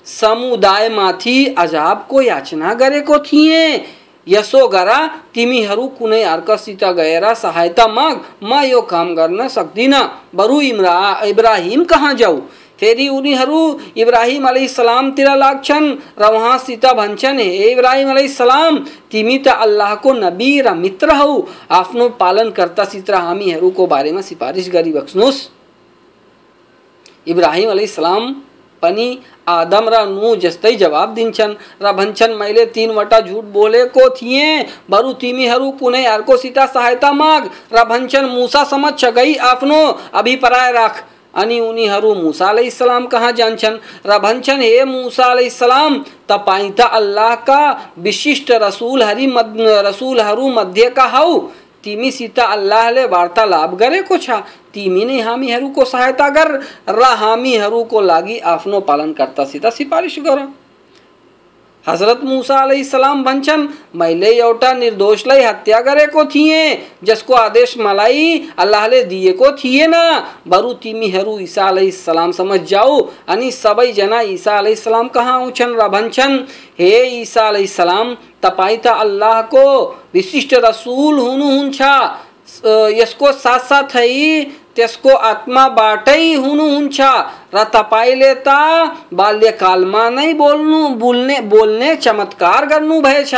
[0.05, 3.81] समुदायमाथि अजाबको याचना गरेको थिएँ।
[4.27, 4.89] यसो गर,
[5.33, 10.01] तिमीहरू कुनै अर्कसित गएर सहायता माग। म यो काम गर्न सक्दिनँ।
[10.35, 12.41] बरु इमरा, इब्राहिम कहाँ जाऊ?
[12.79, 13.59] फेरि उनीहरू
[13.97, 15.87] इब्राहिम अलैहिस्सलामतिर लाग्छन्
[16.19, 18.77] र उहाँसित भन्छन् हे। इब्राहिम अलैहिस्सलाम
[19.11, 21.31] तिमी त अल्लाहको नबी र मित्र हौ।
[21.71, 25.45] आफ्नो पालनकर्तासित हामीहरूको बारेमा सिफारिस गरिबक्स्नुहोस्
[27.27, 28.33] इब्राहिम अलैहिस्सलाम
[28.83, 29.07] पनि
[29.49, 35.69] आदम र नु जस्तै जवाब दिन्छन्, र भन्छन्, मैले तिनवटा झुट बोलेको थिएँ, बरु तिमीहरू
[35.71, 39.79] कुनै अर्कोसित सहायता माग, र भन्छन्, मुसा समक्ष गई आफ्नो
[40.13, 41.03] अभिप्राय राख।
[41.37, 43.77] अनि उनीहरू मुसा सलाम कहाँ जान्छन्?
[44.05, 49.25] र भन्छन्, हे मुसा सलाम, तपाईँ त अल्लाहका विशिष्ट रसुलहरू
[49.87, 51.39] रसुलहरू मध्येका हौ।
[51.83, 54.29] तिमीसित अल्लाहले वार्तालाप गरेको छ।
[54.73, 56.49] तिमी नै हामीहरूको सहायता गर
[56.89, 60.66] र हामीहरूको लागि आफ्नो पालनकर्तासित सिफारिस गर।
[61.89, 69.51] हज़रत मूसा सलाम भन्छन् मैले एउटा निर्दोषलाई हत्या गरेको थिएँ, जसको आदेश मलाई अल्लाहले दिएको
[69.57, 69.93] थिएन
[70.47, 76.37] बरु तिमीहरू ईसा सलाम समझ जाऊ अनि सबैजना ईसा सलाम कहाँ आउँछन् र भन्छन्
[76.79, 79.65] हे ईसा सलाम, तपाईँ त अल्लाहको
[80.13, 81.81] विशिष्ट रसूल रसुल हुनुहुन्छ
[82.97, 84.43] यसको साथसाथै
[84.77, 86.99] त्यसको आत्माबाटै हुनुहुन्छ
[87.53, 88.49] र तपाईँले त
[89.11, 93.33] बाल्यकालमा नै बोल्नु, बोल्ने बोल्ने चमत्कार गर्नुभएछ।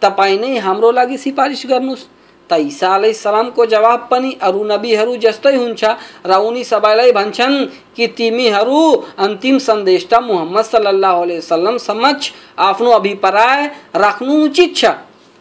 [0.00, 2.06] तपाईँ नै हाम्रो लागि सिफारिस गर्नुहोस्।
[2.50, 5.82] त ईसा सलामको जवाब पनि अरू नबीहरू जस्तै हुन्छ
[6.26, 7.56] र उनी सबैलाई भन्छन्
[7.96, 8.80] कि तिमीहरू
[9.18, 12.30] अन्तिम सन्देशटा मुहम्मद सल्लाह वसल्लम समक्ष
[12.68, 14.84] आफ्नो अभिप्राय राख्नु उचित छ।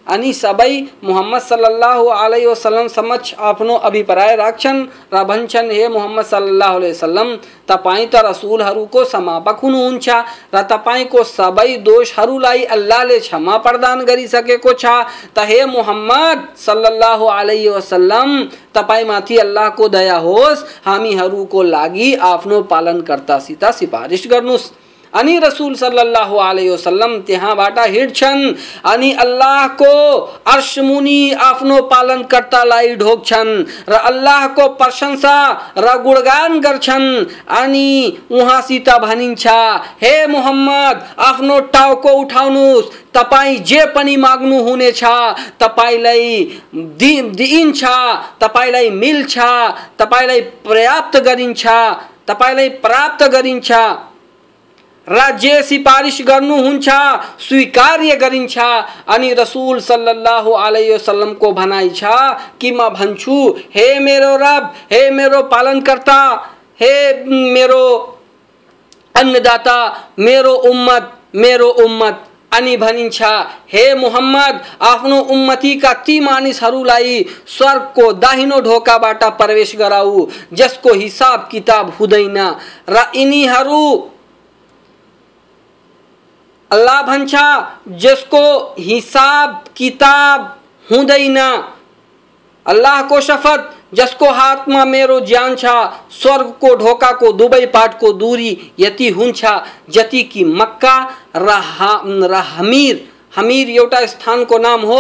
[0.08, 0.32] अनि
[1.04, 4.82] मुहम्मद सल्लल्लाहु अलैहि वसल्लम समक्ष आफ्नो अभिप्राय राख्छन्
[5.14, 7.36] र भन्छन् हे मुहम्मद सल्लल्लाहु अलैहि वसल्लम,
[7.68, 10.10] तपाईँ त रसुलहरूको समापक हुनुहुन्छ
[10.56, 14.86] र तपाईँको सबै दोषहरूलाई अल्लाहले क्षमा प्रदान गरिसकेको छ।
[15.36, 18.30] त हे मुहम्मद सल्लल्लाहु अलैहि वसल्लम
[18.76, 24.72] तपाईँमाथि अल्लाहको दया होस् हामीहरूको लागि आफ्नो पालनकर्तासित सिफारिस गर्नुहोस्
[25.14, 28.44] अनि रसूल सल्लल्लाहु अलैहि वसल्लम त्यहाँबाट हिँड्छन्
[28.86, 29.92] अनि अल्लाहको
[30.48, 33.52] अर्शमुनि आफ्नो पालनकर्तालाई ढोक्छन्
[33.90, 35.36] र अल्लाहको प्रशंसा
[35.78, 37.08] र गुणगान गर्छन्
[37.54, 37.90] अनि
[38.32, 39.48] उहाँसित भनिन्छ
[40.02, 45.04] हे मुहम्मद आफ्नो टाउको उठाउनुहोस् तपाईँ जे पनि माग्नु हुनेछ
[45.60, 46.26] तपाईँलाई
[46.74, 47.84] दि दिइन्छ
[48.42, 49.38] तपाईँलाई मिल्छ
[50.00, 51.68] तपाईँलाई पर्याप्त गरिन्छ
[52.28, 53.72] तपाईँलाई प्राप्त गरिन्छ
[55.08, 56.90] राज्य सिफारिस गर्नुहुन्छ
[57.48, 58.58] स्वीकार्य गरिन्छ।
[59.08, 62.04] अनि रसुल सल्लल्लाहु अलैहि वसल्लमको भनाइ छ,
[62.62, 66.20] कि म भन्छु, हे मेरो रब, हे मेरो पालनकर्ता,
[66.80, 67.84] हे मेरो
[69.16, 69.80] अन्नदाता,
[70.20, 73.22] मेरो उम्मत मेरो उम्मत। अनि भनिन्छ,
[73.74, 82.38] हे मुहम्मद, आफ्नो उम्मतीका ती मानिसहरूलाई स्वर्गको दाहिनो ढोकाबाट प्रवेश गराऊ, जसको हिसाब किताब हुँदैन।
[82.90, 84.10] र यिनीहरू
[86.74, 87.34] अल्लाह भन्छ
[88.02, 88.44] जिसको
[88.80, 90.40] हिसाब किताब
[90.88, 91.38] हुँदैन
[92.66, 95.74] अल्लाहको शपथ जसको हातमा मेरो ज्यान छ
[96.12, 99.46] स्वर्गको ढोकाको दुवै पाटको दूरी यति हुन्छ
[99.90, 100.96] जति कि मक्का
[101.36, 101.60] र
[102.32, 105.00] र हमीर हमीर एउटा स्थानको नाम हो।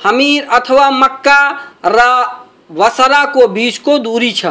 [0.00, 1.40] हमीर अथवा मक्का,
[1.86, 1.98] र
[2.70, 4.46] वसराको बिचको दूरी छ।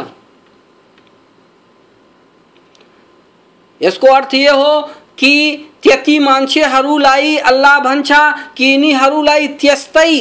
[3.80, 4.72] यसको अर्थ ये हो
[5.18, 5.34] कि
[5.82, 8.12] त्यति मान्छेहरूलाई अल्लाह भन्छ,
[8.56, 10.12] कि यिनीहरूलाई त्यस्तै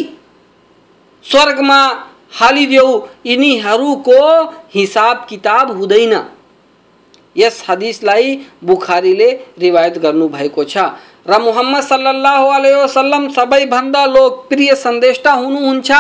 [1.26, 1.82] स्वर्गमा
[2.34, 4.20] हालिदेऊ। यिनीहरूको
[4.74, 6.14] हिसाब किताब हुँदैन।
[7.38, 10.78] यस हदिसलाई बुखारीले रिवायत गर्नुभएको छ।
[11.30, 15.92] र मुहम्मद सल्लल्लाहु अलैहि वसल्लम सबैभन्दा लोकप्रिय सन्देशटा हुनुहुन्छ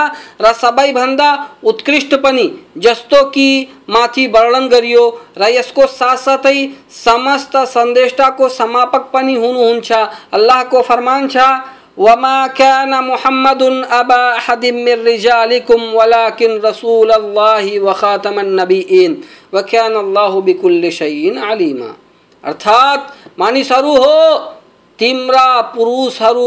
[0.41, 1.27] र सबैभन्दा
[1.63, 2.45] उत्कृष्ट पनि,
[2.77, 5.03] जस्तो कि माथि वर्णन गरियो,
[5.37, 9.91] र यसको साथसाथै समस्त सन्देशटाको समापक पनि हुनुहुन्छ
[10.33, 11.37] अल्लाहको फरमान छ
[22.43, 24.60] अर्थात, मानिसहरू हो
[25.01, 25.45] तिम्रा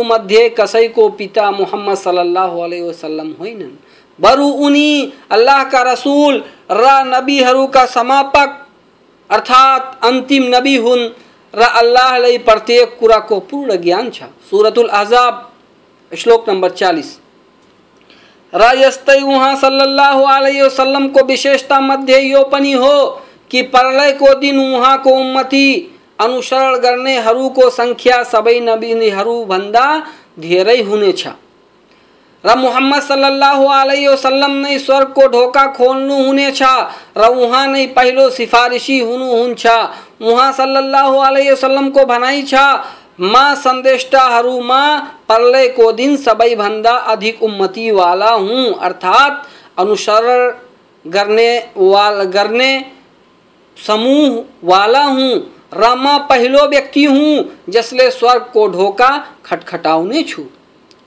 [0.05, 3.71] मध्ये कसैको पिता मुहम्मद सल्लल्लाहु अलैहि वसल्लम होइनन्।
[4.19, 8.61] बरु उनी अल्लाहका रसूल र नबीहरूका समापक
[9.31, 11.03] अर्थात् अन्तिम नबी हुन्
[11.55, 15.35] र अल्लाहलाई प्रत्येक कुराको पूर्ण ज्ञान छ। सुरतुल अहजाब,
[16.13, 17.11] श्लोक नम्बर चालिस।
[18.53, 22.95] र यस्तै उहाँ सल्लल्लाहु अलैहि वसल्लमको विशेषता मध्ये यो पनि हो
[23.51, 25.67] कि प्रलयको दिन उहाँको उम्मती
[26.19, 29.87] अनुसरण गर्नेहरूको सङ्ख्या सबै नबीहरूभन्दा
[30.39, 31.23] धेरै हुनेछ
[32.45, 36.61] र मुहम्मद सल्लल्लाहु अलैहि वसल्लम नै स्वर्गको ढोका खोल्नु हुनेछ
[37.17, 38.99] र उहाँ नै पहिलो सिफारिसी
[40.59, 42.55] सल्लल्लाहु अलैहि वसल्लमको भनाइ छ,
[43.21, 44.83] मा सन्देष्टाहरूमा
[45.29, 49.35] प्रलयको दिन सबैभन्दा अधिक उम्मतीवाला हुँ, अर्थात्
[49.81, 50.53] अनुसरण
[51.05, 52.73] गर्ने वाल गर्ने
[53.77, 59.11] समूह वाला हूँ। र म पहिलो व्यक्ति हुँ जसले स्वर्गको ढोका
[59.45, 60.43] खटखटाउने छु।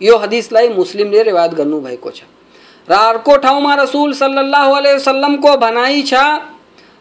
[0.01, 2.21] यो हदिसलाई मुस्लिमले रिवायत गर्नुभएको छ।
[2.87, 6.13] र अर्को ठाउँमा रसुल सल्लाह वसल्लमको भनाइ छ,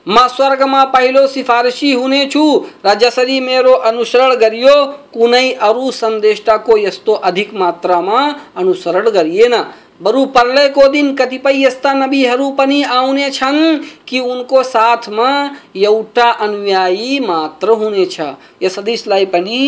[0.06, 2.42] म स्वर्गमा पहिलो सिफारिसी हुनेछु
[2.86, 4.74] र जसरी मेरो अनुसरण गरियो,
[5.14, 8.20] कुनै अरू सन्देष्टाको यस्तो अधिक मात्रा मात्रामा
[8.56, 9.54] अनुसरण गरिएन।
[10.02, 13.78] बरु प्रलयको दिन कतिपय यस्ता नबीहरू पनि आउने छन्
[14.08, 15.28] कि उनको साथमा
[15.76, 18.20] एउटा अनुयायी मात्र हुनेछ
[18.62, 19.60] यस हदिसलाई पनि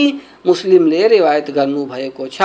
[0.47, 2.43] मुस्लिमले रिवायत गर्नु भएको छ।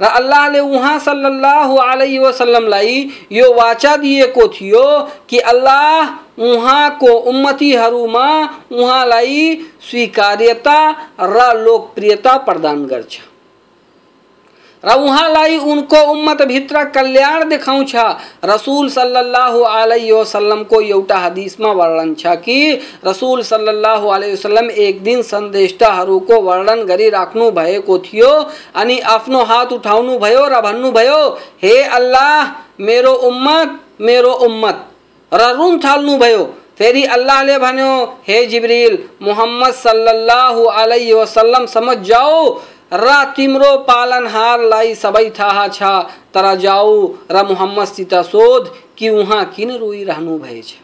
[0.00, 4.84] र अल्लाहले उहाँ सल्लल्लाहु अलैहि वसल्लमलाई यो वाचा दिएको थियो
[5.28, 8.28] कि अल्लाह उहाँको उम्मतीहरूमा
[8.72, 9.40] उहाँलाई
[9.90, 10.78] स्वीकार्यता
[11.20, 13.18] र लोकप्रियता प्रदान गर्छ।
[14.84, 17.94] र उहाँलाई उनको उम्मतभित्र कल्याण देखाउँछ
[18.44, 22.58] रसुल सल्लल्लाहु अलैहि वसल्लमको एउटा हदिसमा वर्णन छ कि
[23.06, 28.30] रसुल सल्लल्लाहु अलैहि वसल्लम एक दिन सन्देष्टाहरूको वर्णन गरिराख्नु भएको थियो,
[28.74, 31.20] अनि आफ्नो हात उठाउनु भयो र भन्नुभयो
[31.62, 32.46] हे अल्लाह,
[32.80, 34.86] मेरो उम्मत मेरो उम्मत।
[35.32, 35.78] र रुन
[36.78, 37.92] फेरि अल्लाहले भन्यो,
[38.28, 42.44] हे जिब्रिल, मुहम्मद सल्लल्लाहु अलैहि वसल्लम, समझ जाओ
[42.92, 45.82] र तिम्रो पालनहारलाई सबै थाहा छ।
[46.34, 46.92] तर जाऊ
[47.30, 50.74] र मुहम्मदसित सोध कि उहाँ किन रोइरहनु भएछ।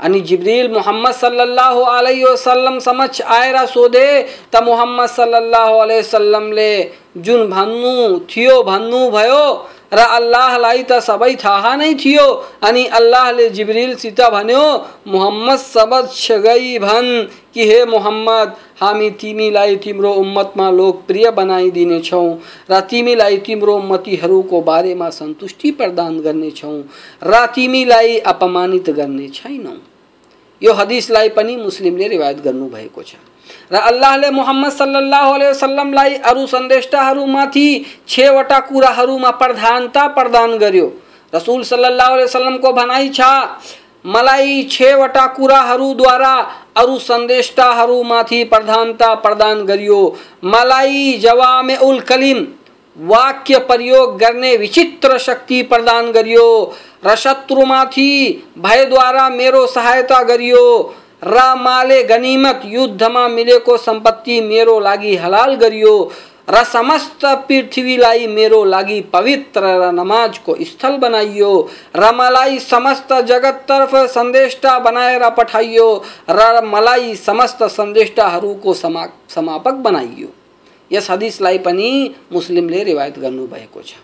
[0.00, 4.08] अनि जिब्रिल मोहम्मद सल्लल्लाहु अलैहि वसल्लम समक्ष आएर सोधे,
[4.52, 6.72] त मोहम्मद सल्लल्लाहु अलैहि वसल्लमले
[7.16, 9.44] जुन भन्नु थियो भन्नुभयो
[9.92, 12.26] र अल्लाहलाई त सबै थाहा नै थियो।
[12.62, 14.64] अनि अल्लाहले जिब्रिलसित भन्यो,
[15.06, 17.10] मुहम्मद समक्ष गई भन्
[17.54, 18.48] कि हे मुहम्मद,
[18.80, 22.28] हामी तिमीलाई तिम्रो उम्मतमा लोकप्रिय बनाइदिनेछौँ
[22.70, 26.78] र तिमीलाई तिम्रो उम्मतीहरूको बारेमा सन्तुष्टि प्रदान गर्नेछौँ
[27.24, 29.78] र तिमीलाई अपमानित गर्ने छैनौँ।
[30.62, 33.14] यो हदिसलाई पनि मुस्लिमले रिवायत गर्नुभएको छ।
[33.72, 37.68] र अल्लाहले मुहम्मद सल्लल्लाहु अलैहि वसल्लमलाई अरू सन्देष्टाहरूमाथि
[38.08, 40.86] छवटा कुराहरूमा प्रधानता प्रदान गर्यो।
[41.32, 43.20] रसुल सल्लल्लाहु अलैहि वसल्लमको भनाइ छ,
[44.06, 46.34] मलाई छवटा कुराहरूद्वारा
[46.76, 50.00] अरू सन्देष्टाहरूमाथि प्रधानता प्रदान गरियो।
[50.44, 52.38] मलाई जवामे उल कलिम
[53.00, 56.74] वाक्य प्रयोग गर्ने विचित्र शक्ति प्रदान गरियो।
[57.06, 65.54] र शत्रुमाथि भयद्वारा मेरो सहायता गरियो। र माले गनिमत युद्धमा मिलेको संपत्ति मेरो लागि हलाल
[65.54, 66.12] गरियो।
[66.50, 73.94] र समस्त पृथ्वीलाई मेरो लागि पवित्र र नमाजको स्थल बनाइयो। र मलाई समस्त जगत जगततर्फ
[73.94, 80.28] सन्देष्टा बनाएर पठाइयो। र मलाई समस्त सन्देष्टाहरूको समा, समापक बनाइयो।
[80.92, 81.90] यस हदिसलाई पनि
[82.32, 83.94] मुस्लिमले रिवायत गर्नुभएको छ।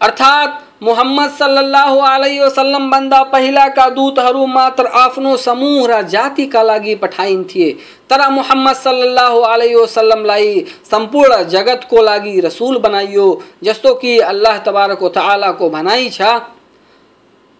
[0.00, 7.70] अर्थात् मोहम्मद सल्लल्लाहु अलैहि वसल्लम भन्दा पहिलाका दूतहरू मात्र आफ्नो समूह र जातिका लागि पठाइन्थे,
[8.10, 13.26] तर मोहम्मद सल्लल्लाहु अलैहि वसल्लमलाई सम्पूर्ण जगतको लागि रसुल बनाइयो,
[13.64, 16.22] जस्तो कि अल्लाह तबारक तआलाको भनाइ छ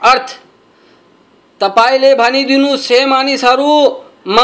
[0.00, 0.28] अर्थ
[1.60, 3.70] तपाईँले भनिदिनु से मानिसहरू
[4.27, 4.37] म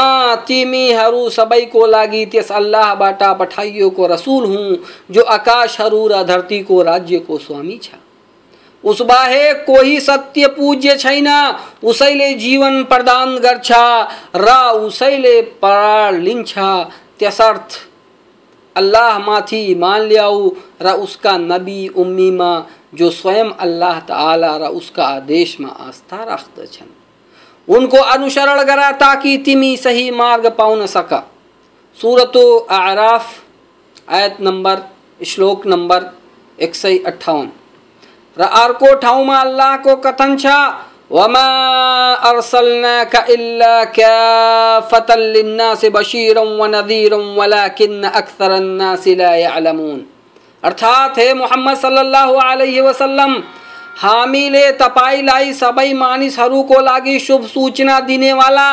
[0.48, 4.76] तिमीहरू सबैको लागि त्यस अल्लाहबाट पठाइएको रसुल हुँ,
[5.10, 7.88] जो आकाशहरू र धरतीको राज्यको स्वामी छ।
[8.84, 11.28] उस बाहे कोही सत्य पूज्य छैन,
[11.84, 13.72] उसैले जीवन प्रदान गर्छ,
[14.36, 16.58] र उसैले प्राण लिन्छ
[17.18, 17.78] त्यसर्थ
[18.76, 20.50] अल्लाह माथि ईमान ल्याऊ,
[20.82, 22.52] र उसका नबी उम्मीमा,
[22.94, 26.99] जो स्वयं अल्लाह ताला र उसका आदेशमा आस्था राख्दछन्
[27.70, 31.12] उनको अनुसरण करा ताकि तिमी सही मार्ग पाउन सक।
[31.98, 33.26] सुरतो आराफ,
[34.08, 34.76] आयत नम्बर
[35.20, 36.04] श्लोक नम्बर
[36.58, 37.50] एक सय अठाउन्न
[38.36, 40.46] र अर्को ठाउँमा अल्लाहको कथन छ
[48.52, 50.00] अन्नासि ला यालमून।
[50.62, 51.18] अर्थात
[54.00, 58.70] हामीले तपाईँलाई सबै मानिसहरूको लागि शुभ सूचना दिनेवाला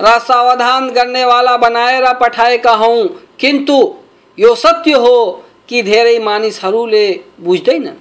[0.00, 3.06] र सावधान गर्नेवाला बनाएर पठाएका हौँ
[3.40, 3.78] किन्तु
[4.38, 5.18] यो सत्य हो
[5.68, 7.06] कि धेरै मानिसहरूले
[7.40, 7.96] बुझ्दैनन्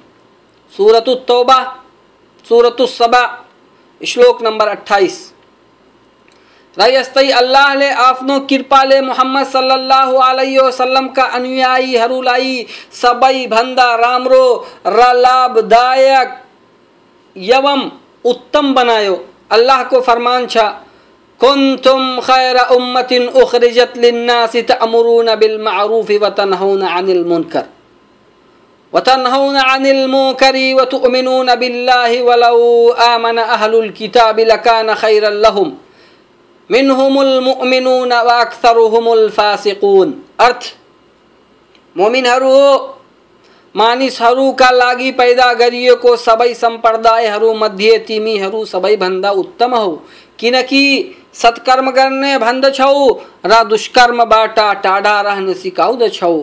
[0.73, 1.59] सूरत तौबा,
[2.45, 3.23] सूरत सबा,
[4.01, 5.17] श्लोक नंबर अट्ठाईस।
[6.77, 14.43] र यस्तै अल्लाहले आफ्नो कृपाले मुहम्मद अलैहि वसल्लमका अनुयायीहरूलाई सबैभन्दा राम्रो
[14.87, 16.43] र लाभदायक
[17.36, 17.80] एवं
[18.24, 19.14] उत्तम बनायो
[19.50, 20.64] अल्लाहको फरमान छ
[21.40, 27.64] कुन्तुम खैर उम्मतिन उखरिजत लिन्नासि तअमुरुन बिल मारूफ व तनहौन अनिल मुनकर
[28.92, 32.58] वतनहौन अनिल मुनकरी वतुमिनून बिल्लाहि वलौ
[33.04, 35.72] आमन अहलुल किताब लकान खैरल लहुम
[36.70, 40.12] मिनहुमुल मुमिनून व अक्सरुहुमुल फासिकून
[43.77, 49.91] मानिसहरूका लागि पैदा गरिएको सबै सम्प्रदायहरू मध्ये तिमीहरू सबैभन्दा उत्तम हौ।
[50.39, 50.83] किनकि
[51.33, 53.09] सत्कर्म गर्ने भन्दछौ
[53.45, 56.37] र दुष्कर्मबाट टाढा रहन सिकाउँदछौ।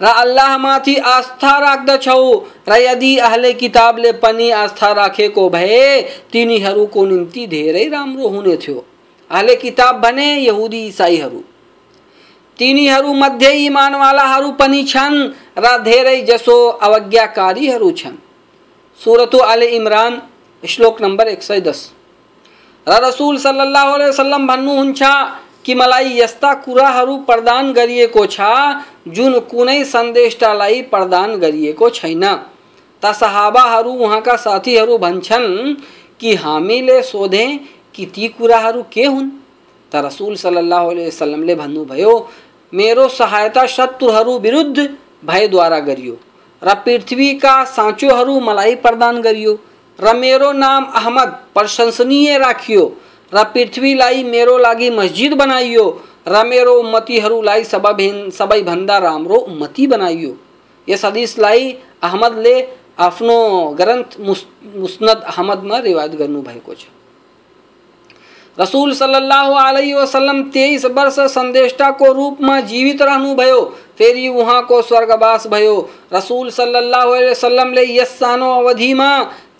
[0.00, 2.22] र अल्लाहमाथि आस्था राख्दछौ
[2.68, 6.00] र यदि अहले किताबले पनि आस्था राखेको भए,
[6.32, 8.84] तिनीहरूको निम्ति धेरै राम्रो हुने थियो
[9.30, 11.42] अहले किताब भने यहुदी इसाईहरू।
[12.60, 18.16] तिनीहरू मध्ये इमानवालाहरू पनि छन् र धेरै जसो अवज्ञाकारीहरू छन्।
[19.00, 20.22] सुरतो आले इमरान,
[20.62, 21.80] श्लोक नम्बर एक सय दस।
[22.86, 25.02] र रसुल सल्लाह वसल्लम भन्नुहुन्छ
[25.64, 28.40] कि मलाई यस्ता कुराहरू प्रदान गरिएको छ,
[29.08, 32.24] जुन कुनै सन्देष्टालाई प्रदान गरिएको छैन।
[33.02, 35.74] त सहाबाहरू, उहाँका साथीहरू भन्छन्
[36.20, 37.46] कि हामीले सोधे
[37.94, 39.30] कि ती कुराहरू के हुन्?
[39.92, 42.12] त रसुल सल्लाह वसल्लमले भन्नुभयो
[42.72, 44.88] मेरो सहायता शत्रुहरू विरुद्ध
[45.24, 46.16] भयद्वारा गरियो
[46.62, 49.58] र पृथ्वीका साँचोहरू मलाई प्रदान गरियो
[49.98, 52.84] र मेरो नाम अहमद प्रशंसनीय राखियो
[53.32, 55.86] र पृथ्वीलाई मेरो लागि मस्जिद बनाइयो
[56.28, 60.36] र मेरो उम्मतीहरूलाई सबैभन्दा राम्रो उम्मती बनाइयो।
[60.88, 61.70] यस हदिसलाई
[62.02, 62.54] अहमदले
[62.98, 63.36] आफ्नो
[63.80, 64.46] ग्रन्थ मुस,
[64.76, 66.74] मुस्नद अहमदमा रिवायत गर्नुभएको
[68.60, 73.60] रसूल सल्लल्लाहु अलैहि वसल्लम तेईस वर्ष संदेष्टाको रूपमा जीवित रहनुभयो
[73.98, 75.76] फेरि उहाँको स्वर्गवास भयो।
[76.12, 79.10] रसूल सल्लल्लाहु अलैहि वसल्लमले यस सानो अवधिमा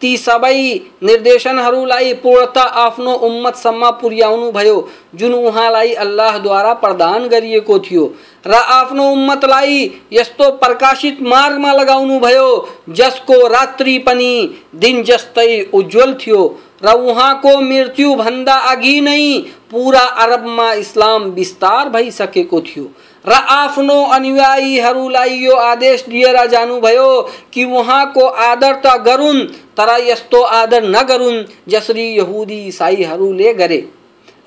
[0.01, 0.59] ती सबै
[1.03, 8.05] निर्देशनहरूलाई पूर्णता आफ्नो उम्मतसम्म पुर्याउनु भयो, जुन उहाँलाई अल्लाहद्वारा प्रदान गरिएको थियो।
[8.47, 12.49] र आफ्नो उम्मतलाई यस्तो प्रकाशित मार्गमा लगाउनु भयो,
[12.89, 14.33] जसको रात्रि पनि
[14.75, 16.43] दिन जस्तै उज्जवल थियो।
[16.83, 19.39] र उहाँको मृत्युभन्दा अघि नै
[19.71, 22.85] पुरा अरबमा इस्लाम विस्तार भइसकेको थियो।
[23.25, 27.11] र आफ्नो अनुयायीहरूलाई यो आदेश दिएर जानुभयो
[27.53, 33.81] कि उहाँको आदर त गरून्, तर यस्तो आदर नगरून् जसरी यहुदी इसाईहरूले गरे।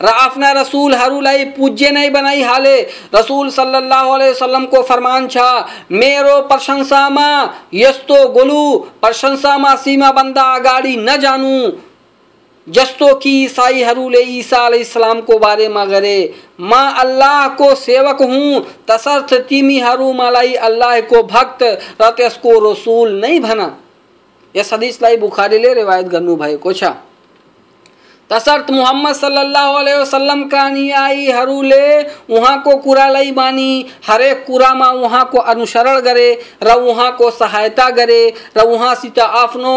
[0.02, 2.76] र आफ्ना रसुलहरूलाई पूज्य नै बनाइहाले
[3.16, 5.38] रसुल सल्लल्लाहु अलैहि वसल्लमको फरमान छ,
[5.92, 7.30] मेरो प्रशंसामा
[7.74, 11.72] यस्तो गोलु, प्रशंसामा सीमाभन्दा अगाडि नजानु
[12.68, 14.68] जस्तो कि ईसाईहरूले ईसा
[15.22, 21.64] को बारेमा गरे, म अल्लाहको सेवक हुँ, तसर्थ तिमीहरू मलाई अल्लाहको भक्त
[22.02, 23.72] र त्यसको रसुल नै भन।
[24.56, 26.84] यस हदिसलाई बुखारीले रिवायत गर्नुभएको छ।
[28.30, 36.30] तसर्थ मुहम्मद सल्लल्लाहु अलैहि वसल्लमका अनुयायीहरूले उहाँको कुरालाई मानी, हरेक कुरामा उहाँको अनुसरण गरे
[36.64, 39.76] र उहाँको सहायता गरे र उहाँसित आफ्नो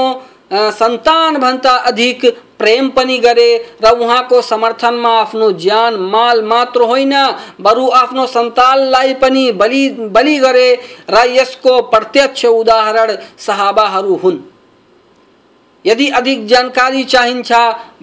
[0.50, 2.24] सन्तान भन्दा अधिक
[2.58, 3.50] प्रेम पनि गरे
[3.84, 7.14] र उहाँको समर्थनमा आफ्नो ज्यान माल मात्र होइन,
[7.60, 10.68] बरु आफ्नो सन्तानलाई पनि बलि बलि गरे
[11.10, 14.38] र यसको प्रत्यक्ष उदाहरण सहाबाहरू हुन्।
[15.84, 17.52] यदि अधिक जानकारी चाहिन्छ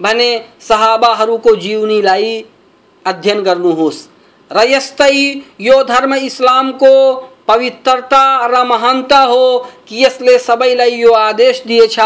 [0.00, 0.30] भने
[0.60, 2.44] सहाबाहरूको जीवनीलाई
[3.04, 4.08] अध्ययन गर्नुहोस्।
[4.50, 5.16] र यस्तै
[5.60, 6.94] यो धर्म इस्लामको
[7.48, 11.96] पवित्रता र महानता हो कि यसले सबैलाई यो आदेश दिएछ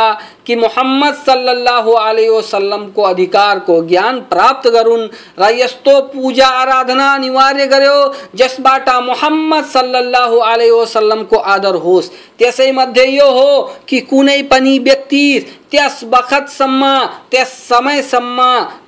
[0.46, 5.06] कि मोहम्मद सल्लल्लाहु अलैहि वसल्लम को अधिकार को ज्ञान प्राप्त गरून्
[5.40, 13.18] र पूजा आराधना अनिवार्य गर्यो, जसबाट मोहम्मद सल्लल्लाहु अलैहि वसल्लम को आदर होस्। त्यसै मध्ये
[13.18, 15.24] हो कि कुनै व्यक्ति
[15.72, 16.82] त्यस बखतसम्म
[17.30, 18.38] त्यस समयसम्म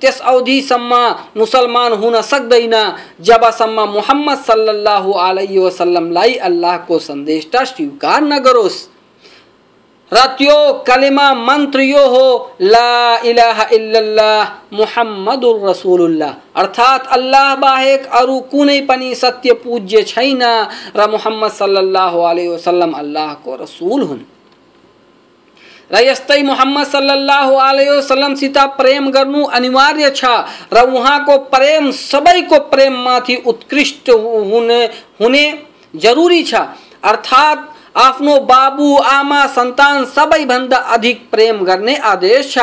[0.01, 0.93] त्यस अवधिसम्म
[1.37, 2.75] मुसलमान हुन सक्दैन,
[3.21, 8.79] जबसम्म मोहम्मद सल्लल्लाहु अलैहि वसल्लमलाई अल्लाहको सन्देशटा स्वीकार नगरोस्।
[10.11, 10.57] र त्यो
[10.87, 12.25] कलिमा मन्त्र यो हो,
[12.61, 20.43] ला इलाहा इल्लल्लाह मुहम्मदुर रसुलुल्लाह। अर्थात् अल्लाह बाहेक अरू कुनै पनि सत्य पूज्य छैन
[20.95, 24.19] र मुहम्मद सल्लल्लाहु अलैहि वसल्लम अल्लाहको रसुल हुन्।
[25.93, 30.25] र मोहम्मद सल्लल्लाहु अलैहि वसल्लमसित प्रेम गर्नु अनिवार्य छ
[30.73, 34.83] र उहाँको प्रेम, सबैको प्रेममाथि उत्कृष्ट हुने
[35.21, 35.43] हुने
[35.95, 36.53] जरुरी छ।
[37.03, 42.59] अर्थात् आफ्नो बाबु, आमा, सन्तान सबैभन्दा अधिक प्रेम गर्ने आदेश छ।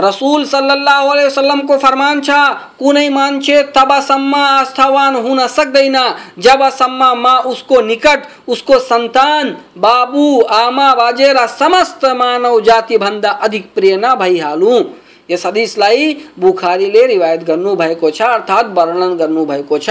[0.00, 2.40] रसूल सल्लल्लाहु अलैहि वसल्लम को फरमान छा,
[2.78, 5.96] कुनै मान्छे तबसम्म आस्थावान हुन सक्दैन
[6.38, 10.24] जबसम्म मा उसको निकट, उसको सन्तान, बाबु,
[10.54, 14.82] आमा बाजे र समस्त मानव जाति भन्दा अधिक प्रिय नभइहालौँ
[15.30, 19.90] यस हदिसलाई बुखारीले रिवायत गर्नुभएको छ अर्थात् वर्णन गर्नुभएको छ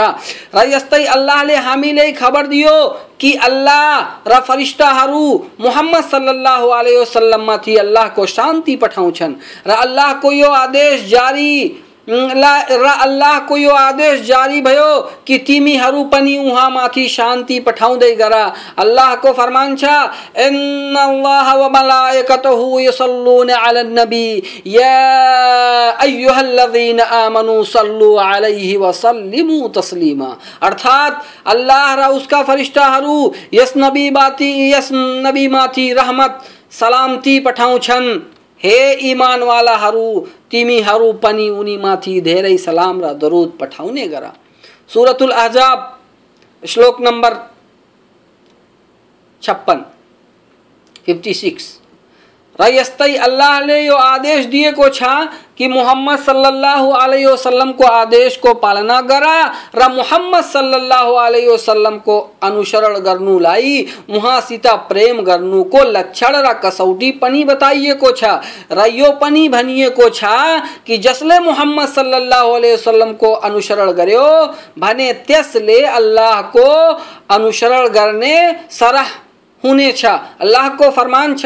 [0.55, 2.75] र यस्तै अल्लाहले हामीलाई खबर दियो
[3.21, 5.25] कि अल्लाह र फरिस्टाहरू
[5.59, 9.33] मुहम्मद सल्लल्लाहु अलैहि वसल्लममाथि अल्लाहको शान्ति पठाउँछन्।
[9.67, 11.53] र अल्लाहको यो आदेश जारी
[12.09, 18.33] अल्लाह को यो आदेश जारी भयो कि तिमी हरू पनि उहाँ माथि शान्ति पठाउँदै गर।
[18.79, 19.83] अल्लाह को फरमान छ,
[20.37, 24.27] इन्नल्लाह व मलाइकतहु यसल्लून अलन नबी।
[24.67, 34.09] या अय्युहल्लज़ीन आमनु सल्लु अलैहि व सल्लिमु तस्लीमा। अर्थात अल्लाह र उसका फरिश्ताहरू यस नबी
[34.09, 36.41] माथि यस नबी माथि रहमत,
[36.71, 40.05] सलामती पठाउँछन्। हे इमानवालाहरू
[40.51, 44.25] तिमीहरू पनि उनीमाथि धेरै सलाम र दरुद पठाउने गर।
[44.89, 45.87] सुरतुल आजाब
[46.63, 47.35] श्लोक नम्बर
[49.43, 49.85] छप्पन
[51.05, 51.78] फिफ्टी सिक्स
[52.61, 52.67] र
[53.19, 55.03] अल्लाह ने यो आदेश दिएको छ
[55.57, 59.35] कि मुहम्मद सल्लल्लाहु अलैहि वसल्लम को आदेश को पालना करा,
[59.75, 63.85] र मुहम्मद सल्लल्लाहु अलैहि वसल्लमको अनुसरण गर्नुलाई
[64.41, 68.23] सीता प्रेम गर्नुको लक्षण र कसौटी पनि बताइएको छ।
[68.71, 70.23] र यो पनि भनिएको छ
[70.87, 74.27] कि जसले मुहम्मद सल्लल्लाहु अलैहि वसल्लमको अनुसरण गर्यो,
[74.79, 76.67] भने त्यसले अल्लाहको
[77.35, 78.35] अनुसरण गर्ने
[78.71, 79.07] सरह
[79.63, 81.45] हुनेछ अल्लाहको फरमान छ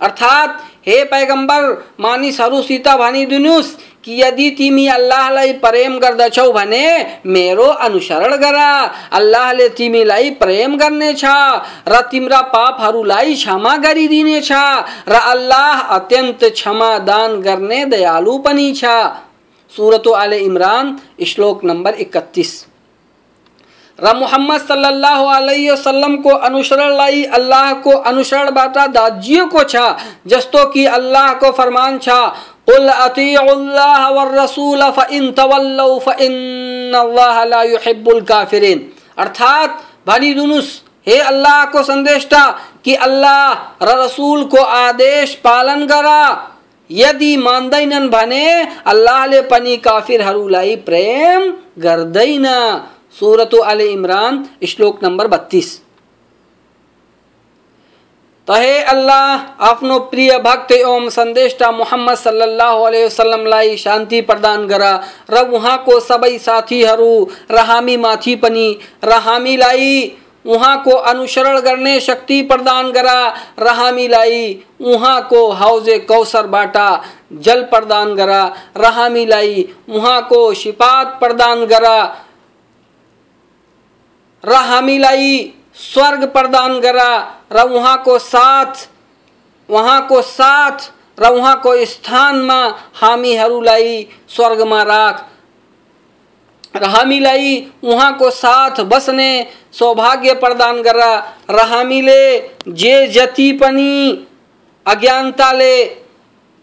[0.00, 0.48] अर्थात
[0.86, 1.62] हे पैगंबर
[1.98, 6.85] मानिसहरूसित भनिदिनुहोस् कि यदि तिमी अल्लाहलाई प्रेम गर्दछौ भने
[7.27, 8.57] मेरो अनुसरण गर।
[9.11, 11.23] अल्लाहले तिमीलाई प्रेम गर्नेछ
[11.87, 14.51] र तिम्रा पापहरूलाई क्षमा गरिदिनेछ
[15.09, 18.85] र अल्लाह अत्यन्त क्षमा दान गर्ने दयालु पनि छ।
[19.71, 20.95] सुरतो आले इमरान,
[21.25, 22.51] श्लोक नम्बर इकतिस
[23.99, 29.75] र मुहम्मद सल्लल्लाहु अलैहि वसल्लम को अनुसरण लाई अल्लाह को अनुसरण बाटा दाजिएको छ,
[30.27, 32.09] जस्तो कि अल्लाह को फरमान छ
[32.67, 38.79] कुल अतीउल्लाह वर रसूल फइन तवल्लौ फइन्नल्लाह ला युहिब्बुल काफिरिन
[39.17, 40.71] अर्थात भनिदिनुस्
[41.07, 42.43] हे अल्लाह को संदेष्टा
[42.85, 46.23] कि अल्लाह रसूल को आदेश पालन गरा
[46.89, 48.47] यदि मान्दैनन् भने
[48.85, 52.45] अल्लाहले पनि काफिरहरूलाई प्रेम गर्दैन।
[53.19, 55.81] सूरत अल इमरान, श्लोक नंबर बत्तीस।
[58.47, 64.83] तहे अल्लाह आफ्नो प्रिय भक्त एवं संदेष्टा मोहम्मद सल्लल्लाहु अलैहि वसल्लमलाई शान्ति प्रदान गर
[65.29, 67.07] र उहाँको सबै साथीहरू
[67.51, 68.67] र हामीमाथि पनि।
[69.03, 69.89] र हामीलाई
[70.45, 73.09] उहाँको अनुसरण गर्ने शक्ति प्रदान गर
[73.59, 74.39] र हामीलाई
[74.83, 76.77] उहाँको हौजे कौसरबाट
[77.41, 78.33] जल प्रदान गर
[78.77, 81.85] र हामीलाई उहाँको सिपात प्रदान गर
[84.43, 86.99] र हामीलाई स्वर्ग प्रदान गर
[87.53, 88.87] र उहाँको साथ
[89.69, 92.59] उहाँको साथ र उहाँको स्थानमा
[92.95, 95.25] हामीहरूलाई स्वर्गमा राख।
[96.75, 99.31] र हामीलाई उहाँको साथ बस्ने,
[99.71, 100.99] सौभाग्य प्रदान गर
[101.49, 102.21] र हामीले
[102.69, 104.27] जे जति पनि
[104.85, 105.83] अज्ञानताले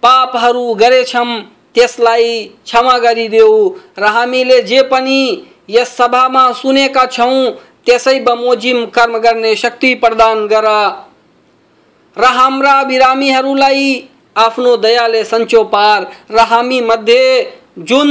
[0.02, 1.40] पापहरू गरेछौँ
[1.74, 5.20] त्यसलाई क्षमा गरिदेऊ। र हामीले जे पनि
[5.70, 7.50] यस सभामा सुनेका छौँ
[7.86, 10.66] त्यसै बमोजिम कर्म गर्ने शक्ति प्रदान गर
[12.16, 17.24] र हाम्रा बिरामीहरूलाई आफ्नो दयाले सन्चो पार र हामी मध्ये
[17.78, 18.08] जुन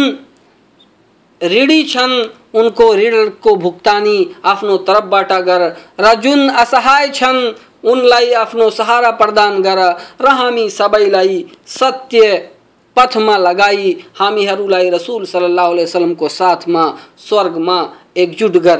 [1.41, 2.11] ऋणी छन्,
[2.53, 5.61] उनको ऋणको भुक्तानी आफ्नो तर्फबाट गर।
[5.99, 7.39] र जुन असहाय छन्,
[7.83, 9.79] उनलाई आफ्नो सहारा प्रदान गर।
[10.21, 12.35] र हामी सबैलाई सत्य
[12.95, 16.85] पथमा लगाई। हामीहरूलाई रसुल सल्लाह वसलमको साथमा,
[17.17, 17.79] स्वर्गमा
[18.17, 18.79] एकजुट गर।